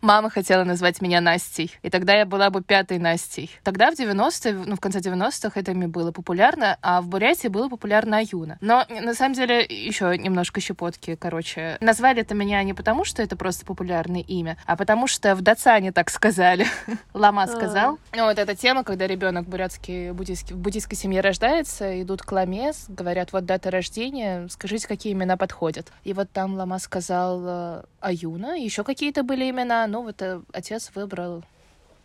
Мама 0.00 0.30
хотела 0.30 0.64
назвать 0.64 1.02
меня 1.02 1.20
Настей. 1.20 1.74
И 1.82 1.90
тогда 1.90 2.14
я 2.14 2.24
была 2.24 2.50
бы 2.50 2.62
пятой 2.62 2.98
Настей. 2.98 3.50
Тогда 3.62 3.90
в 3.90 3.94
90-е, 3.94 4.54
ну, 4.66 4.76
в 4.76 4.80
конце 4.80 5.00
90-х 5.00 5.58
это 5.58 5.72
имя 5.72 5.88
было 5.88 6.12
популярно, 6.12 6.78
а 6.80 7.00
в 7.00 7.08
Бурятии 7.08 7.48
было 7.48 7.68
популярно 7.68 8.18
Аюна. 8.18 8.58
Но, 8.60 8.86
на 8.88 9.14
самом 9.14 9.34
деле, 9.34 9.62
еще 9.62 10.16
немножко 10.16 10.60
щепотки, 10.60 11.16
короче. 11.16 11.76
Назвали 11.80 12.22
это 12.22 12.34
меня 12.34 12.62
не 12.62 12.72
потому, 12.72 13.04
что 13.04 13.22
это 13.22 13.36
просто 13.36 13.66
популярное 13.66 14.22
имя, 14.22 14.56
а 14.66 14.76
потому 14.76 15.06
что 15.06 15.34
в 15.34 15.42
Дацане 15.42 15.92
так 15.92 16.10
сказали. 16.10 16.66
Лама 17.14 17.46
сказал. 17.46 17.98
Ну, 18.14 18.24
вот 18.24 18.38
эта 18.38 18.54
тема, 18.54 18.84
когда 18.84 19.06
ребенок 19.06 19.46
в 19.46 19.48
бурятской 19.48 20.12
буддийской, 20.12 20.56
в 20.56 20.60
буддийской 20.60 20.96
семье 20.96 21.20
рождается, 21.20 22.00
идут 22.02 22.22
к 22.22 22.32
Ламе, 22.32 22.72
говорят, 22.88 23.32
вот 23.32 23.44
дата 23.44 23.70
рождения, 23.70 24.46
скажите, 24.48 24.88
какие 24.88 25.12
имена 25.12 25.36
подходят. 25.36 25.92
И 26.04 26.12
вот 26.12 26.30
там 26.30 26.54
Лама 26.54 26.78
сказал 26.78 27.42
э, 27.44 27.82
Аюна, 28.00 28.56
еще 28.58 28.84
какие-то 28.84 29.15
были 29.22 29.50
имена, 29.50 29.86
ну 29.86 30.02
вот 30.02 30.20
э, 30.22 30.42
отец 30.52 30.90
выбрал, 30.94 31.44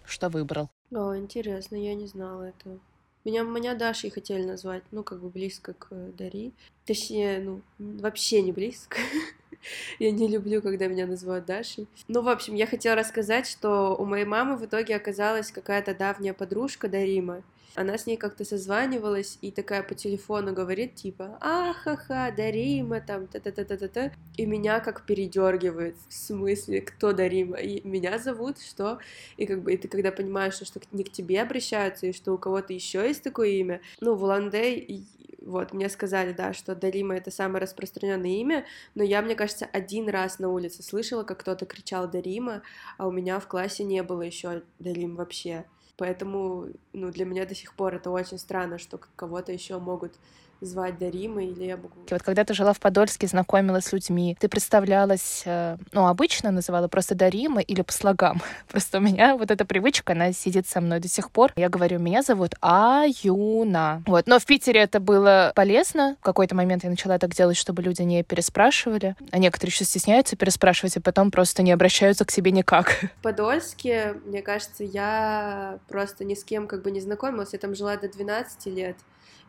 что 0.06 0.30
выбрал. 0.30 0.70
О, 0.92 1.16
интересно, 1.16 1.76
я 1.76 1.94
не 1.96 2.08
знала 2.08 2.44
этого. 2.44 2.80
Меня, 3.24 3.44
меня 3.44 3.76
Дашей 3.76 4.10
хотели 4.10 4.44
назвать, 4.44 4.84
ну, 4.92 5.04
как 5.04 5.20
бы 5.20 5.30
близко 5.30 5.74
к 5.74 5.88
э, 5.92 6.12
Дари. 6.18 6.54
Точнее, 6.86 7.40
ну, 7.40 7.62
вообще 7.78 8.42
не 8.42 8.52
близко. 8.52 8.98
Я 10.00 10.12
не 10.12 10.28
люблю, 10.28 10.60
когда 10.62 10.88
меня 10.88 11.06
называют 11.06 11.46
Дашей. 11.46 11.88
Ну, 12.08 12.24
в 12.24 12.30
общем, 12.30 12.56
я 12.56 12.66
хотела 12.66 12.96
рассказать, 12.96 13.46
что 13.46 13.96
у 13.96 14.06
моей 14.06 14.26
мамы 14.26 14.58
в 14.58 14.66
итоге 14.66 14.96
оказалась 14.96 15.52
какая-то 15.52 15.94
давняя 15.94 16.34
подружка 16.34 16.88
Дарима. 16.88 17.44
Она 17.76 17.98
с 17.98 18.06
ней 18.06 18.18
как-то 18.18 18.44
созванивалась 18.46 19.38
и 19.42 19.52
такая 19.52 19.84
по 19.84 19.96
телефону 19.96 20.54
говорит, 20.54 20.96
типа, 20.96 21.38
ахаха, 21.40 22.34
Дарима, 22.36 23.02
там, 23.02 23.28
та-та-та-та-та-та. 23.28 24.12
И 24.38 24.46
меня 24.46 24.80
как 24.80 25.06
передергивает. 25.06 25.96
В 26.10 26.14
смысле, 26.14 26.82
кто 26.82 27.14
Дарима? 27.14 27.58
И 27.58 27.88
меня 27.88 28.20
зовут, 28.20 28.60
что? 28.60 29.00
И 29.38 29.46
как 29.46 29.64
бы, 29.64 29.74
и 29.74 29.78
ты 29.78 29.88
когда 29.88 30.12
понимаешь, 30.12 30.56
что, 30.56 30.66
что 30.66 30.80
не 30.92 31.04
к 31.04 31.12
тебе 31.12 31.42
обращаются, 31.42 32.08
и 32.08 32.14
что 32.14 32.34
у 32.34 32.38
кого-то 32.38 32.74
еще 32.74 33.08
есть 33.08 33.24
такое 33.24 33.50
имя, 33.50 33.82
ну, 34.00 34.16
в 34.16 34.24
Улан-Удэ 34.24 34.76
и- 34.76 35.06
вот, 35.42 35.74
мне 35.74 35.90
сказали, 35.90 36.34
да, 36.34 36.54
что 36.54 36.76
Дарима 36.76 37.16
это 37.16 37.32
самое 37.32 37.64
распространенное 37.64 38.30
имя, 38.30 38.66
но 38.94 39.04
я, 39.04 39.22
мне 39.22 39.34
кажется, 39.36 39.66
один 39.66 40.08
раз 40.08 40.38
на 40.40 40.50
улице 40.50 40.84
слышала, 40.84 41.24
как 41.24 41.40
кто-то 41.40 41.66
кричал 41.66 42.08
Дарима, 42.10 42.62
а 42.98 43.08
у 43.08 43.12
меня 43.12 43.40
в 43.40 43.48
классе 43.48 43.84
не 43.84 44.04
было 44.04 44.22
еще 44.22 44.62
Дарим 44.80 45.16
вообще. 45.16 45.66
Поэтому, 46.02 46.66
ну, 46.94 47.12
для 47.12 47.26
меня 47.26 47.46
до 47.46 47.54
сих 47.54 47.76
пор 47.76 47.94
это 47.94 48.10
очень 48.10 48.40
странно, 48.40 48.80
что 48.80 49.00
кого-то 49.16 49.52
еще 49.52 49.78
могут 49.78 50.16
звать 50.62 50.98
Дарима, 51.00 51.44
или 51.44 51.66
я 51.66 51.76
могу... 51.76 51.90
Вот 52.10 52.24
когда 52.24 52.44
ты 52.44 52.54
жила 52.54 52.74
в 52.74 52.80
Подольске, 52.80 53.28
знакомилась 53.28 53.86
с 53.86 53.94
людьми, 53.94 54.38
ты 54.40 54.48
представлялась, 54.48 55.42
э, 55.46 55.78
ну, 55.92 56.08
обычно 56.08 56.52
называла 56.52 56.88
просто 56.88 57.16
Дарима 57.16 57.62
или 57.62 57.82
по 57.82 57.92
слогам. 57.92 58.42
Просто 58.72 59.00
у 59.00 59.02
меня 59.02 59.36
вот 59.36 59.52
эта 59.52 59.66
привычка, 59.66 60.14
она 60.14 60.32
сидит 60.32 60.68
со 60.68 60.80
мной 60.80 61.00
до 61.00 61.08
сих 61.08 61.32
пор. 61.32 61.52
Я 61.56 61.70
говорю, 61.70 62.00
меня 62.00 62.22
зовут 62.22 62.54
Аюна. 62.62 64.04
Вот. 64.06 64.28
Но 64.28 64.40
в 64.40 64.46
Питере 64.46 64.82
это 64.82 65.00
было 65.00 65.52
полезно. 65.56 66.16
В 66.22 66.24
какой-то 66.24 66.56
момент 66.56 66.84
я 66.84 66.90
начала 66.90 67.18
так 67.18 67.34
делать, 67.34 67.58
чтобы 67.58 67.82
люди 67.82 68.04
не 68.04 68.24
переспрашивали. 68.24 69.16
А 69.32 69.40
некоторые 69.40 69.72
еще 69.72 69.84
стесняются 69.84 70.36
переспрашивать, 70.36 70.96
и 70.96 71.00
потом 71.00 71.32
просто 71.32 71.64
не 71.64 71.72
обращаются 71.72 72.24
к 72.24 72.32
тебе 72.32 72.52
никак. 72.52 72.92
В 73.20 73.22
Подольске, 73.24 74.16
мне 74.26 74.42
кажется, 74.42 74.84
я 74.84 75.80
просто 75.92 76.24
ни 76.24 76.34
с 76.34 76.44
кем 76.44 76.68
как 76.68 76.82
бы 76.82 76.92
не 76.92 77.02
знакомилась. 77.02 77.54
Я 77.54 77.60
там 77.60 77.76
жила 77.76 77.98
до 77.98 78.08
12 78.08 78.66
лет, 78.68 78.98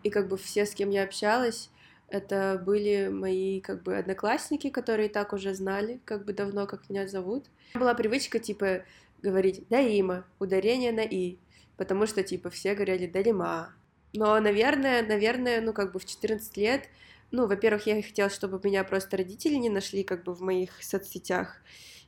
и 0.03 0.11
как 0.11 0.29
бы 0.29 0.37
все, 0.37 0.67
с 0.67 0.75
кем 0.75 0.91
я 0.91 1.05
общалась, 1.05 1.71
это 2.09 2.61
были 2.65 3.09
мои 3.09 3.61
как 3.61 3.83
бы 3.83 3.97
одноклассники, 3.97 4.69
которые 4.69 5.09
так 5.09 5.33
уже 5.33 5.55
знали, 5.55 6.01
как 6.05 6.27
бы 6.27 6.35
давно, 6.35 6.67
как 6.67 6.91
меня 6.91 7.09
зовут. 7.09 7.47
Была 7.75 7.95
привычка, 7.95 8.39
типа, 8.39 8.85
говорить 9.23 9.67
«Дарима», 9.69 10.27
ударение 10.39 10.93
на 10.93 11.01
«и», 11.01 11.39
потому 11.79 12.07
что, 12.07 12.23
типа, 12.23 12.51
все 12.51 12.75
говорили 12.75 13.07
«Дарима». 13.07 13.75
Но, 14.13 14.39
наверное, 14.41 15.03
наверное, 15.03 15.63
ну, 15.63 15.73
как 15.73 15.93
бы 15.93 16.01
в 16.01 16.05
14 16.05 16.55
лет, 16.59 16.83
ну, 17.31 17.47
во-первых, 17.47 17.87
я 17.87 18.03
хотела, 18.03 18.29
чтобы 18.29 18.61
меня 18.63 18.85
просто 18.85 19.17
родители 19.17 19.55
не 19.55 19.71
нашли, 19.71 20.03
как 20.03 20.25
бы, 20.25 20.35
в 20.35 20.43
моих 20.43 20.83
соцсетях, 20.83 21.63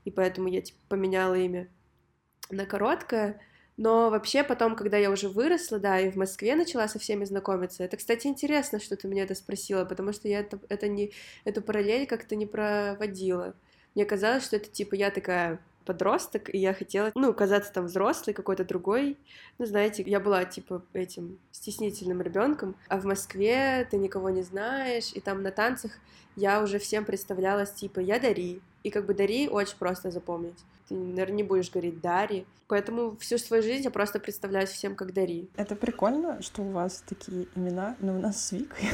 и 0.04 0.10
поэтому 0.10 0.48
я, 0.48 0.60
типа, 0.60 0.78
поменяла 0.88 1.34
имя 1.34 1.70
на 2.50 2.66
короткое, 2.66 3.40
но 3.76 4.10
вообще 4.10 4.44
потом, 4.44 4.76
когда 4.76 4.96
я 4.96 5.10
уже 5.10 5.28
выросла, 5.28 5.78
да, 5.78 5.98
и 5.98 6.10
в 6.10 6.16
Москве 6.16 6.54
начала 6.54 6.86
со 6.88 6.98
всеми 6.98 7.24
знакомиться, 7.24 7.82
это, 7.82 7.96
кстати, 7.96 8.26
интересно, 8.26 8.78
что 8.78 8.96
ты 8.96 9.08
меня 9.08 9.24
это 9.24 9.34
спросила, 9.34 9.84
потому 9.84 10.12
что 10.12 10.28
я 10.28 10.40
это, 10.40 10.60
это 10.68 10.88
не, 10.88 11.12
эту 11.44 11.60
параллель 11.62 12.06
как-то 12.06 12.36
не 12.36 12.46
проводила. 12.46 13.54
Мне 13.94 14.04
казалось, 14.04 14.44
что 14.44 14.56
это 14.56 14.68
типа 14.68 14.94
я 14.94 15.10
такая 15.10 15.60
подросток, 15.84 16.54
и 16.54 16.58
я 16.58 16.72
хотела, 16.72 17.12
ну, 17.14 17.32
казаться 17.34 17.72
там 17.72 17.86
взрослой, 17.86 18.32
какой-то 18.32 18.64
другой. 18.64 19.18
Ну, 19.58 19.66
знаете, 19.66 20.02
я 20.06 20.20
была, 20.20 20.44
типа, 20.44 20.82
этим 20.92 21.38
стеснительным 21.52 22.22
ребенком, 22.22 22.74
а 22.88 22.98
в 22.98 23.04
Москве 23.04 23.86
ты 23.90 23.96
никого 23.96 24.30
не 24.30 24.42
знаешь, 24.42 25.12
и 25.14 25.20
там 25.20 25.42
на 25.42 25.50
танцах 25.50 25.92
я 26.36 26.62
уже 26.62 26.78
всем 26.78 27.04
представлялась, 27.04 27.72
типа, 27.72 28.00
я 28.00 28.18
Дари. 28.18 28.60
И 28.84 28.90
как 28.90 29.06
бы 29.06 29.14
Дари 29.14 29.48
очень 29.48 29.78
просто 29.78 30.10
запомнить. 30.10 30.58
Ты, 30.88 30.94
наверное, 30.94 31.36
не 31.36 31.42
будешь 31.42 31.70
говорить 31.70 32.00
Дари. 32.02 32.46
Поэтому 32.68 33.16
всю 33.16 33.38
свою 33.38 33.62
жизнь 33.62 33.82
я 33.82 33.90
просто 33.90 34.20
представляюсь 34.20 34.68
всем 34.68 34.94
как 34.94 35.14
Дари. 35.14 35.48
Это 35.56 35.74
прикольно, 35.74 36.40
что 36.42 36.62
у 36.62 36.70
вас 36.70 37.02
такие 37.08 37.46
имена, 37.56 37.96
но 38.00 38.14
у 38.14 38.18
нас 38.18 38.44
с 38.44 38.52
Викой. 38.52 38.90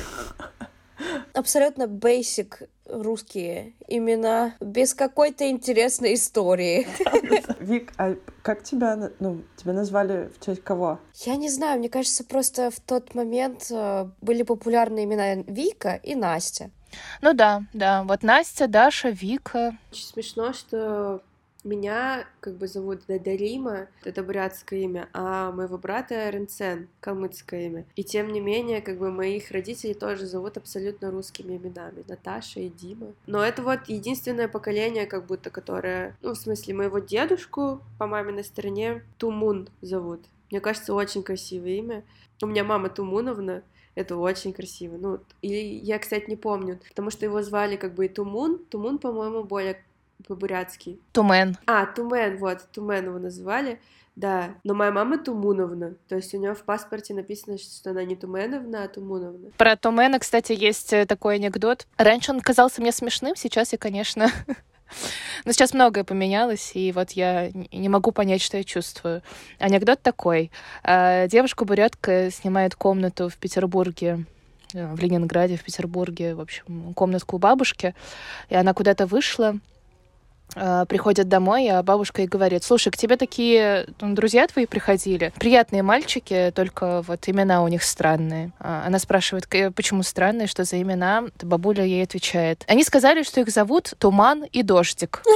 Абсолютно 1.35 1.85
basic 1.85 2.69
русские 2.87 3.75
имена, 3.89 4.55
без 4.61 4.95
какой-то 4.95 5.49
интересной 5.49 6.15
истории. 6.15 6.87
Вик, 7.61 7.93
а 7.99 8.17
как 8.43 8.63
тебя, 8.63 9.11
ну, 9.19 9.43
тебя 9.57 9.73
назвали 9.73 10.31
в 10.37 10.45
честь 10.45 10.63
кого? 10.63 10.99
Я 11.15 11.37
не 11.37 11.49
знаю, 11.49 11.79
мне 11.79 11.89
кажется, 11.89 12.25
просто 12.25 12.71
в 12.71 12.81
тот 12.81 13.15
момент 13.15 13.67
э, 13.71 14.09
были 14.21 14.43
популярны 14.43 15.05
имена 15.05 15.43
Вика 15.47 16.01
и 16.03 16.15
Настя. 16.15 16.71
Ну 17.23 17.35
да, 17.35 17.63
да. 17.73 18.03
Вот 18.05 18.23
Настя, 18.23 18.67
Даша, 18.69 19.11
Вика. 19.11 19.77
Очень 19.91 20.07
смешно, 20.07 20.53
что 20.53 21.23
Меня 21.63 22.27
как 22.41 22.57
бы 22.57 22.67
зовут 22.67 23.03
Дарима, 23.07 23.89
это 24.03 24.23
бурятское 24.23 24.81
имя, 24.81 25.11
а 25.13 25.53
моего 25.53 25.77
брата 25.77 26.31
Ренцен, 26.31 26.89
калмыцкое 27.01 27.67
имя. 27.67 27.87
И 27.97 28.03
тем 28.03 28.33
не 28.33 28.41
менее, 28.41 28.81
как 28.81 28.99
бы 28.99 29.11
моих 29.11 29.51
родителей 29.51 29.93
тоже 29.93 30.25
зовут 30.25 30.57
абсолютно 30.57 31.11
русскими 31.11 31.59
именами, 31.59 32.03
Наташа 32.09 32.61
и 32.61 32.71
Дима. 32.71 33.09
Но 33.27 33.45
это 33.45 33.63
вот 33.63 33.81
единственное 33.89 34.49
поколение, 34.49 35.05
как 35.05 35.27
будто, 35.27 35.51
которое, 35.51 36.17
ну, 36.23 36.33
в 36.33 36.39
смысле, 36.39 36.75
моего 36.75 36.99
дедушку 36.99 37.83
по 37.99 38.07
маминой 38.07 38.45
стороне 38.45 39.05
Тумун 39.19 39.69
зовут. 39.83 40.25
Мне 40.51 40.61
кажется, 40.61 40.95
очень 40.95 41.23
красивое 41.23 41.73
имя. 41.73 42.05
У 42.43 42.47
меня 42.47 42.65
мама 42.65 42.89
Тумуновна, 42.89 43.63
это 44.01 44.17
очень 44.17 44.53
красиво. 44.53 44.97
Ну, 44.97 45.21
или 45.43 45.79
я, 45.83 45.99
кстати, 45.99 46.29
не 46.29 46.37
помню, 46.37 46.81
потому 46.89 47.11
что 47.11 47.25
его 47.25 47.43
звали 47.43 47.77
как 47.77 47.95
бы 47.95 48.07
и 48.07 48.09
Тумун. 48.09 48.59
Тумун, 48.71 48.99
по-моему, 48.99 49.45
более 49.45 49.83
по-бурятски. 50.27 50.99
Тумен. 51.13 51.57
А, 51.67 51.87
Тумен, 51.87 52.39
вот, 52.39 52.67
Тумен 52.73 53.07
его 53.07 53.19
называли. 53.19 53.81
Да, 54.17 54.57
но 54.65 54.75
моя 54.75 54.91
мама 54.91 55.19
Тумуновна, 55.19 55.95
то 56.09 56.17
есть 56.17 56.35
у 56.35 56.39
нее 56.39 56.55
в 56.55 56.63
паспорте 56.65 57.15
написано, 57.15 57.57
что 57.59 57.91
она 57.91 58.05
не 58.05 58.17
Туменовна, 58.17 58.85
а 58.85 58.89
Тумуновна. 58.89 59.51
Про 59.57 59.77
Тумена, 59.77 60.19
кстати, 60.19 60.53
есть 60.53 60.93
э, 60.93 61.07
такой 61.07 61.37
анекдот. 61.37 61.87
Раньше 61.97 62.33
он 62.33 62.41
казался 62.41 62.81
мне 62.83 62.93
смешным, 62.93 63.37
сейчас 63.37 63.73
я, 63.73 63.79
конечно... 63.79 64.31
Но 65.45 65.53
сейчас 65.53 65.75
многое 65.75 66.05
поменялось, 66.05 66.73
и 66.75 66.93
вот 66.93 67.13
я 67.13 67.51
не 67.73 67.89
могу 67.89 68.13
понять, 68.13 68.43
что 68.43 68.57
я 68.57 68.65
чувствую. 68.65 69.23
Анекдот 69.59 70.03
такой. 70.03 70.51
Э, 70.83 71.29
девушка-бурятка 71.29 72.31
снимает 72.31 72.75
комнату 72.75 73.29
в 73.29 73.37
Петербурге 73.37 74.25
э, 74.75 74.95
в 74.95 74.99
Ленинграде, 75.01 75.57
в 75.57 75.65
Петербурге, 75.65 76.35
в 76.35 76.41
общем, 76.41 76.95
комнатку 76.95 77.37
у 77.37 77.39
бабушки, 77.39 77.95
и 78.49 78.55
она 78.55 78.75
куда-то 78.75 79.07
вышла, 79.07 79.57
приходят 80.89 81.29
домой, 81.29 81.69
а 81.69 81.83
бабушка 81.83 82.23
и 82.23 82.27
говорит, 82.27 82.65
слушай, 82.65 82.91
к 82.91 82.97
тебе 82.97 83.17
такие 83.17 83.87
ну, 84.01 84.15
друзья 84.15 84.47
твои 84.47 84.67
приходили, 84.67 85.33
приятные 85.39 85.83
мальчики, 85.83 86.53
только 86.55 87.03
вот 87.03 87.29
имена 87.29 87.63
у 87.63 87.69
них 87.69 87.83
странные. 87.83 88.53
А 88.59 88.85
она 88.87 88.99
спрашивает, 88.99 89.49
почему 89.75 90.03
странные, 90.03 90.47
что 90.47 90.65
за 90.65 90.81
имена? 90.81 91.25
Бабуля 91.43 91.85
ей 91.85 92.03
отвечает. 92.03 92.65
Они 92.67 92.85
сказали, 92.85 93.23
что 93.23 93.41
их 93.41 93.51
зовут 93.51 93.95
Туман 93.99 94.45
и 94.45 94.63
Дождик. 94.63 95.23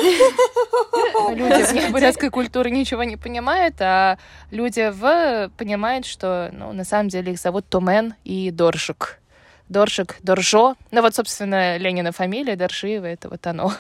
Люди 1.32 1.88
в 1.88 1.92
бурятской 1.92 2.30
культуре 2.30 2.70
ничего 2.70 3.04
не 3.04 3.16
понимают, 3.16 3.76
а 3.80 4.18
люди 4.50 4.90
в 4.90 5.50
понимают, 5.56 6.06
что 6.06 6.50
ну, 6.52 6.72
на 6.72 6.84
самом 6.84 7.08
деле 7.08 7.32
их 7.32 7.38
зовут 7.38 7.66
Тумен 7.68 8.14
и 8.24 8.50
Доржик. 8.50 9.20
Доржик, 9.68 10.16
Доржо. 10.22 10.76
Ну 10.90 11.02
вот, 11.02 11.14
собственно, 11.14 11.76
Ленина 11.76 12.12
фамилия, 12.12 12.56
Доржиева, 12.56 13.06
это 13.06 13.28
вот 13.28 13.46
оно. 13.46 13.72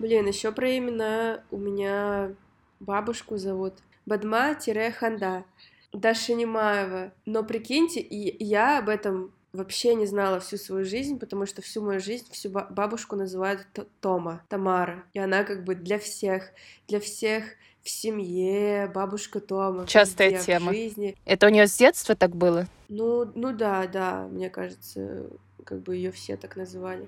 Блин, 0.00 0.26
еще 0.26 0.50
про 0.50 0.78
имена 0.78 1.42
у 1.50 1.58
меня 1.58 2.34
бабушку 2.80 3.36
зовут 3.36 3.74
Бадма-Ханда 4.06 5.44
Дашинимаева. 5.92 7.12
Но 7.26 7.44
прикиньте, 7.44 8.00
и 8.00 8.42
я 8.42 8.78
об 8.78 8.88
этом 8.88 9.30
вообще 9.52 9.94
не 9.94 10.06
знала 10.06 10.40
всю 10.40 10.56
свою 10.56 10.86
жизнь, 10.86 11.18
потому 11.18 11.44
что 11.44 11.60
всю 11.60 11.82
мою 11.82 12.00
жизнь 12.00 12.24
всю 12.30 12.48
бабушку 12.48 13.14
называют 13.14 13.66
Тома, 14.00 14.42
Тамара. 14.48 15.04
И 15.12 15.18
она 15.18 15.44
как 15.44 15.64
бы 15.64 15.74
для 15.74 15.98
всех, 15.98 16.50
для 16.88 16.98
всех 16.98 17.44
в 17.82 17.90
семье, 17.90 18.90
бабушка 18.94 19.38
Тома. 19.38 19.86
Частая 19.86 20.30
везде, 20.30 20.46
тема. 20.46 20.72
В 20.72 20.74
жизни. 20.74 21.14
Это 21.26 21.46
у 21.46 21.50
нее 21.50 21.66
с 21.66 21.76
детства 21.76 22.16
так 22.16 22.34
было? 22.34 22.66
Ну, 22.88 23.30
ну 23.34 23.52
да, 23.52 23.86
да, 23.86 24.26
мне 24.30 24.48
кажется, 24.48 25.26
как 25.64 25.82
бы 25.82 25.94
ее 25.94 26.10
все 26.10 26.38
так 26.38 26.56
называли. 26.56 27.06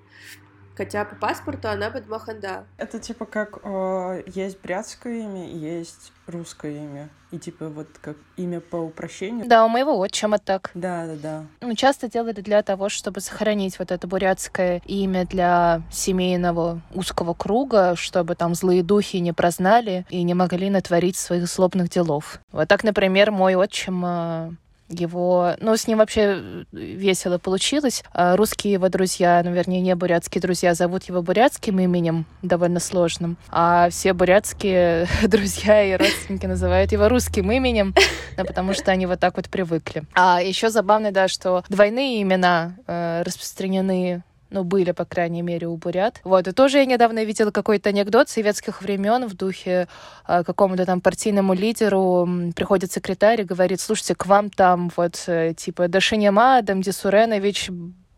Хотя 0.76 1.04
по 1.04 1.14
паспорту 1.14 1.68
она 1.68 1.90
Бадмаханда. 1.90 2.64
Это 2.78 2.98
типа 2.98 3.26
как 3.26 3.58
э, 3.62 4.22
есть 4.26 4.60
брятское 4.62 5.20
имя, 5.20 5.46
есть 5.46 6.12
русское 6.26 6.76
имя. 6.76 7.10
И 7.30 7.38
типа 7.38 7.68
вот 7.68 7.88
как 8.00 8.16
имя 8.36 8.60
по 8.60 8.76
упрощению. 8.76 9.46
Да, 9.46 9.64
у 9.64 9.68
моего 9.68 9.98
отчима 9.98 10.38
так. 10.38 10.70
Да, 10.74 11.06
да, 11.06 11.16
да. 11.16 11.46
Ну, 11.60 11.74
часто 11.74 12.10
делали 12.10 12.40
для 12.40 12.62
того, 12.62 12.88
чтобы 12.88 13.20
сохранить 13.20 13.78
вот 13.78 13.90
это 13.90 14.06
бурятское 14.06 14.82
имя 14.86 15.26
для 15.26 15.82
семейного 15.90 16.82
узкого 16.94 17.32
круга, 17.32 17.96
чтобы 17.96 18.34
там 18.34 18.54
злые 18.54 18.82
духи 18.82 19.16
не 19.16 19.32
прознали 19.32 20.04
и 20.10 20.22
не 20.22 20.34
могли 20.34 20.68
натворить 20.68 21.16
своих 21.16 21.46
злобных 21.46 21.88
делов. 21.88 22.38
Вот 22.50 22.68
так, 22.68 22.84
например, 22.84 23.30
мой 23.30 23.54
отчим 23.54 24.02
э, 24.04 24.50
его... 24.92 25.54
Ну, 25.60 25.76
с 25.76 25.86
ним 25.86 25.98
вообще 25.98 26.20
э, 26.20 26.64
весело 26.72 27.38
получилось. 27.38 28.02
А 28.12 28.36
русские 28.36 28.74
его 28.74 28.88
друзья, 28.88 29.42
ну, 29.44 29.52
вернее, 29.52 29.80
не 29.80 29.94
бурятские 29.94 30.40
друзья, 30.40 30.74
зовут 30.74 31.04
его 31.04 31.22
бурятским 31.22 31.78
именем, 31.80 32.26
довольно 32.42 32.80
сложным. 32.80 33.36
А 33.50 33.90
все 33.90 34.12
бурятские 34.12 35.06
друзья 35.28 35.82
и 35.82 35.96
родственники 35.96 36.46
называют 36.46 36.92
его 36.92 37.08
русским 37.08 37.50
именем, 37.50 37.94
да, 38.36 38.44
потому 38.46 38.74
что 38.74 38.90
они 38.90 39.06
вот 39.06 39.20
так 39.20 39.36
вот 39.36 39.48
привыкли. 39.48 40.04
А 40.14 40.40
еще 40.42 40.70
забавно, 40.70 41.12
да, 41.12 41.28
что 41.28 41.64
двойные 41.68 42.22
имена 42.22 42.76
э, 42.86 43.22
распространены 43.24 44.22
ну, 44.52 44.64
были, 44.64 44.92
по 44.92 45.04
крайней 45.04 45.42
мере, 45.42 45.66
у 45.66 45.76
бурят. 45.76 46.20
Вот, 46.24 46.46
и 46.46 46.52
тоже 46.52 46.78
я 46.78 46.84
недавно 46.84 47.24
видела 47.24 47.50
какой-то 47.50 47.88
анекдот 47.88 48.28
советских 48.28 48.82
времен 48.82 49.26
в 49.26 49.34
духе 49.34 49.88
э, 50.28 50.44
какому-то 50.44 50.86
там 50.86 51.00
партийному 51.00 51.54
лидеру 51.54 52.28
приходит 52.54 52.92
секретарь 52.92 53.40
и 53.40 53.44
говорит, 53.44 53.80
слушайте, 53.80 54.14
к 54.14 54.26
вам 54.26 54.50
там 54.50 54.90
вот 54.96 55.24
э, 55.26 55.54
типа 55.54 55.88
Дашинема 55.88 56.58
Адам 56.58 56.82
Дисуренович 56.82 57.70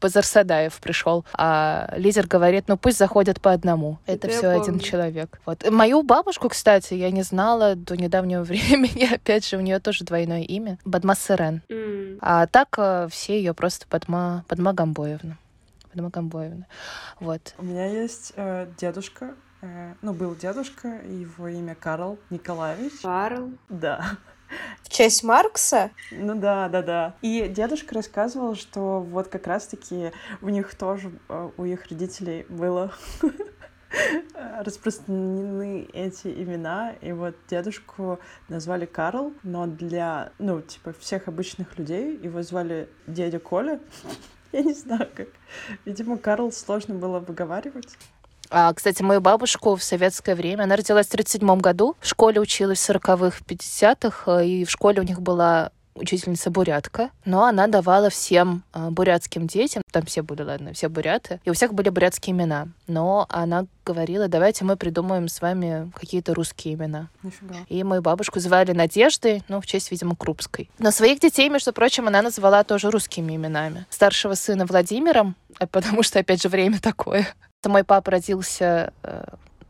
Базарсадаев 0.04 0.78
пришел, 0.80 1.24
а 1.32 1.90
лидер 1.96 2.26
говорит, 2.26 2.64
ну 2.68 2.76
пусть 2.76 2.98
заходят 2.98 3.40
по 3.40 3.52
одному. 3.52 3.98
Это, 4.04 4.26
Это 4.26 4.36
все 4.36 4.48
один 4.48 4.78
человек. 4.78 5.40
Вот. 5.46 5.70
Мою 5.70 6.02
бабушку, 6.02 6.50
кстати, 6.50 6.92
я 6.92 7.10
не 7.10 7.22
знала 7.22 7.74
до 7.74 7.96
недавнего 7.96 8.42
времени. 8.44 9.14
Опять 9.14 9.48
же, 9.48 9.56
у 9.56 9.60
нее 9.60 9.78
тоже 9.78 10.04
двойное 10.04 10.42
имя. 10.42 10.78
Бадма 10.84 11.14
Сырен. 11.14 11.62
Mm. 11.70 12.18
А 12.20 12.46
так 12.46 12.74
э, 12.76 13.08
все 13.10 13.38
ее 13.38 13.54
просто 13.54 13.86
Бадма, 13.90 14.44
Бадма 14.46 14.74
Гамбоевна. 14.74 15.38
Фатима 15.94 16.10
Гамбоевна. 16.10 16.66
Вот. 17.20 17.54
У 17.56 17.64
меня 17.64 17.86
есть 17.86 18.32
э, 18.34 18.66
дедушка, 18.76 19.36
э, 19.62 19.94
ну, 20.02 20.12
был 20.12 20.34
дедушка, 20.34 20.88
его 20.88 21.46
имя 21.46 21.76
Карл 21.76 22.18
Николаевич. 22.30 23.00
Карл? 23.00 23.52
Да. 23.68 24.04
В 24.82 24.88
честь 24.88 25.22
Маркса? 25.22 25.90
Ну 26.10 26.34
да, 26.34 26.68
да, 26.68 26.82
да. 26.82 27.14
И 27.22 27.48
дедушка 27.48 27.94
рассказывал, 27.94 28.56
что 28.56 29.00
вот 29.00 29.28
как 29.28 29.46
раз-таки 29.46 30.10
у 30.42 30.48
них 30.48 30.74
тоже, 30.74 31.12
э, 31.28 31.50
у 31.56 31.64
их 31.64 31.86
родителей 31.86 32.44
было 32.48 32.92
распространены 34.64 35.88
эти 35.92 36.26
имена, 36.26 36.92
и 37.00 37.12
вот 37.12 37.36
дедушку 37.48 38.18
назвали 38.48 38.86
Карл, 38.86 39.32
но 39.44 39.66
для, 39.66 40.32
ну, 40.40 40.60
типа, 40.60 40.92
всех 40.98 41.28
обычных 41.28 41.78
людей 41.78 42.18
его 42.20 42.42
звали 42.42 42.88
дядя 43.06 43.38
Коля, 43.38 43.78
я 44.54 44.62
не 44.62 44.74
знаю, 44.74 45.08
как. 45.14 45.28
Видимо, 45.84 46.16
Карл 46.16 46.52
сложно 46.52 46.94
было 46.94 47.18
выговаривать. 47.18 47.88
А, 48.50 48.72
кстати, 48.72 49.02
мою 49.02 49.20
бабушку 49.20 49.74
в 49.74 49.82
советское 49.82 50.34
время, 50.34 50.64
она 50.64 50.76
родилась 50.76 51.06
в 51.06 51.14
1937 51.14 51.60
году, 51.60 51.96
в 52.00 52.06
школе 52.06 52.40
училась 52.40 52.78
в 52.78 52.90
40-х, 52.90 53.38
50-х, 53.46 54.42
и 54.42 54.64
в 54.64 54.70
школе 54.70 55.00
у 55.00 55.04
них 55.04 55.20
была 55.20 55.72
учительница 55.94 56.50
бурятка, 56.50 57.10
но 57.24 57.44
она 57.44 57.66
давала 57.66 58.10
всем 58.10 58.62
э, 58.72 58.90
бурятским 58.90 59.46
детям, 59.46 59.82
там 59.92 60.04
все 60.06 60.22
были, 60.22 60.42
ладно, 60.42 60.72
все 60.72 60.88
буряты, 60.88 61.40
и 61.44 61.50
у 61.50 61.54
всех 61.54 61.74
были 61.74 61.88
бурятские 61.88 62.34
имена, 62.34 62.68
но 62.86 63.26
она 63.28 63.66
говорила, 63.84 64.28
давайте 64.28 64.64
мы 64.64 64.76
придумаем 64.76 65.28
с 65.28 65.40
вами 65.40 65.90
какие-то 65.94 66.34
русские 66.34 66.74
имена. 66.74 67.08
Нифига. 67.22 67.56
И 67.68 67.82
мою 67.84 68.02
бабушку 68.02 68.40
звали 68.40 68.72
Надеждой, 68.72 69.42
ну, 69.48 69.60
в 69.60 69.66
честь, 69.66 69.90
видимо, 69.90 70.16
Крупской. 70.16 70.70
Но 70.78 70.90
своих 70.90 71.20
детей, 71.20 71.48
между 71.48 71.72
прочим, 71.72 72.08
она 72.08 72.22
назвала 72.22 72.64
тоже 72.64 72.90
русскими 72.90 73.36
именами. 73.36 73.86
Старшего 73.90 74.34
сына 74.34 74.66
Владимиром, 74.66 75.36
а 75.58 75.66
потому 75.66 76.02
что, 76.02 76.18
опять 76.18 76.42
же, 76.42 76.48
время 76.48 76.80
такое. 76.80 77.28
Это 77.60 77.70
мой 77.70 77.84
папа 77.84 78.10
родился 78.10 78.92
э, 79.02 79.24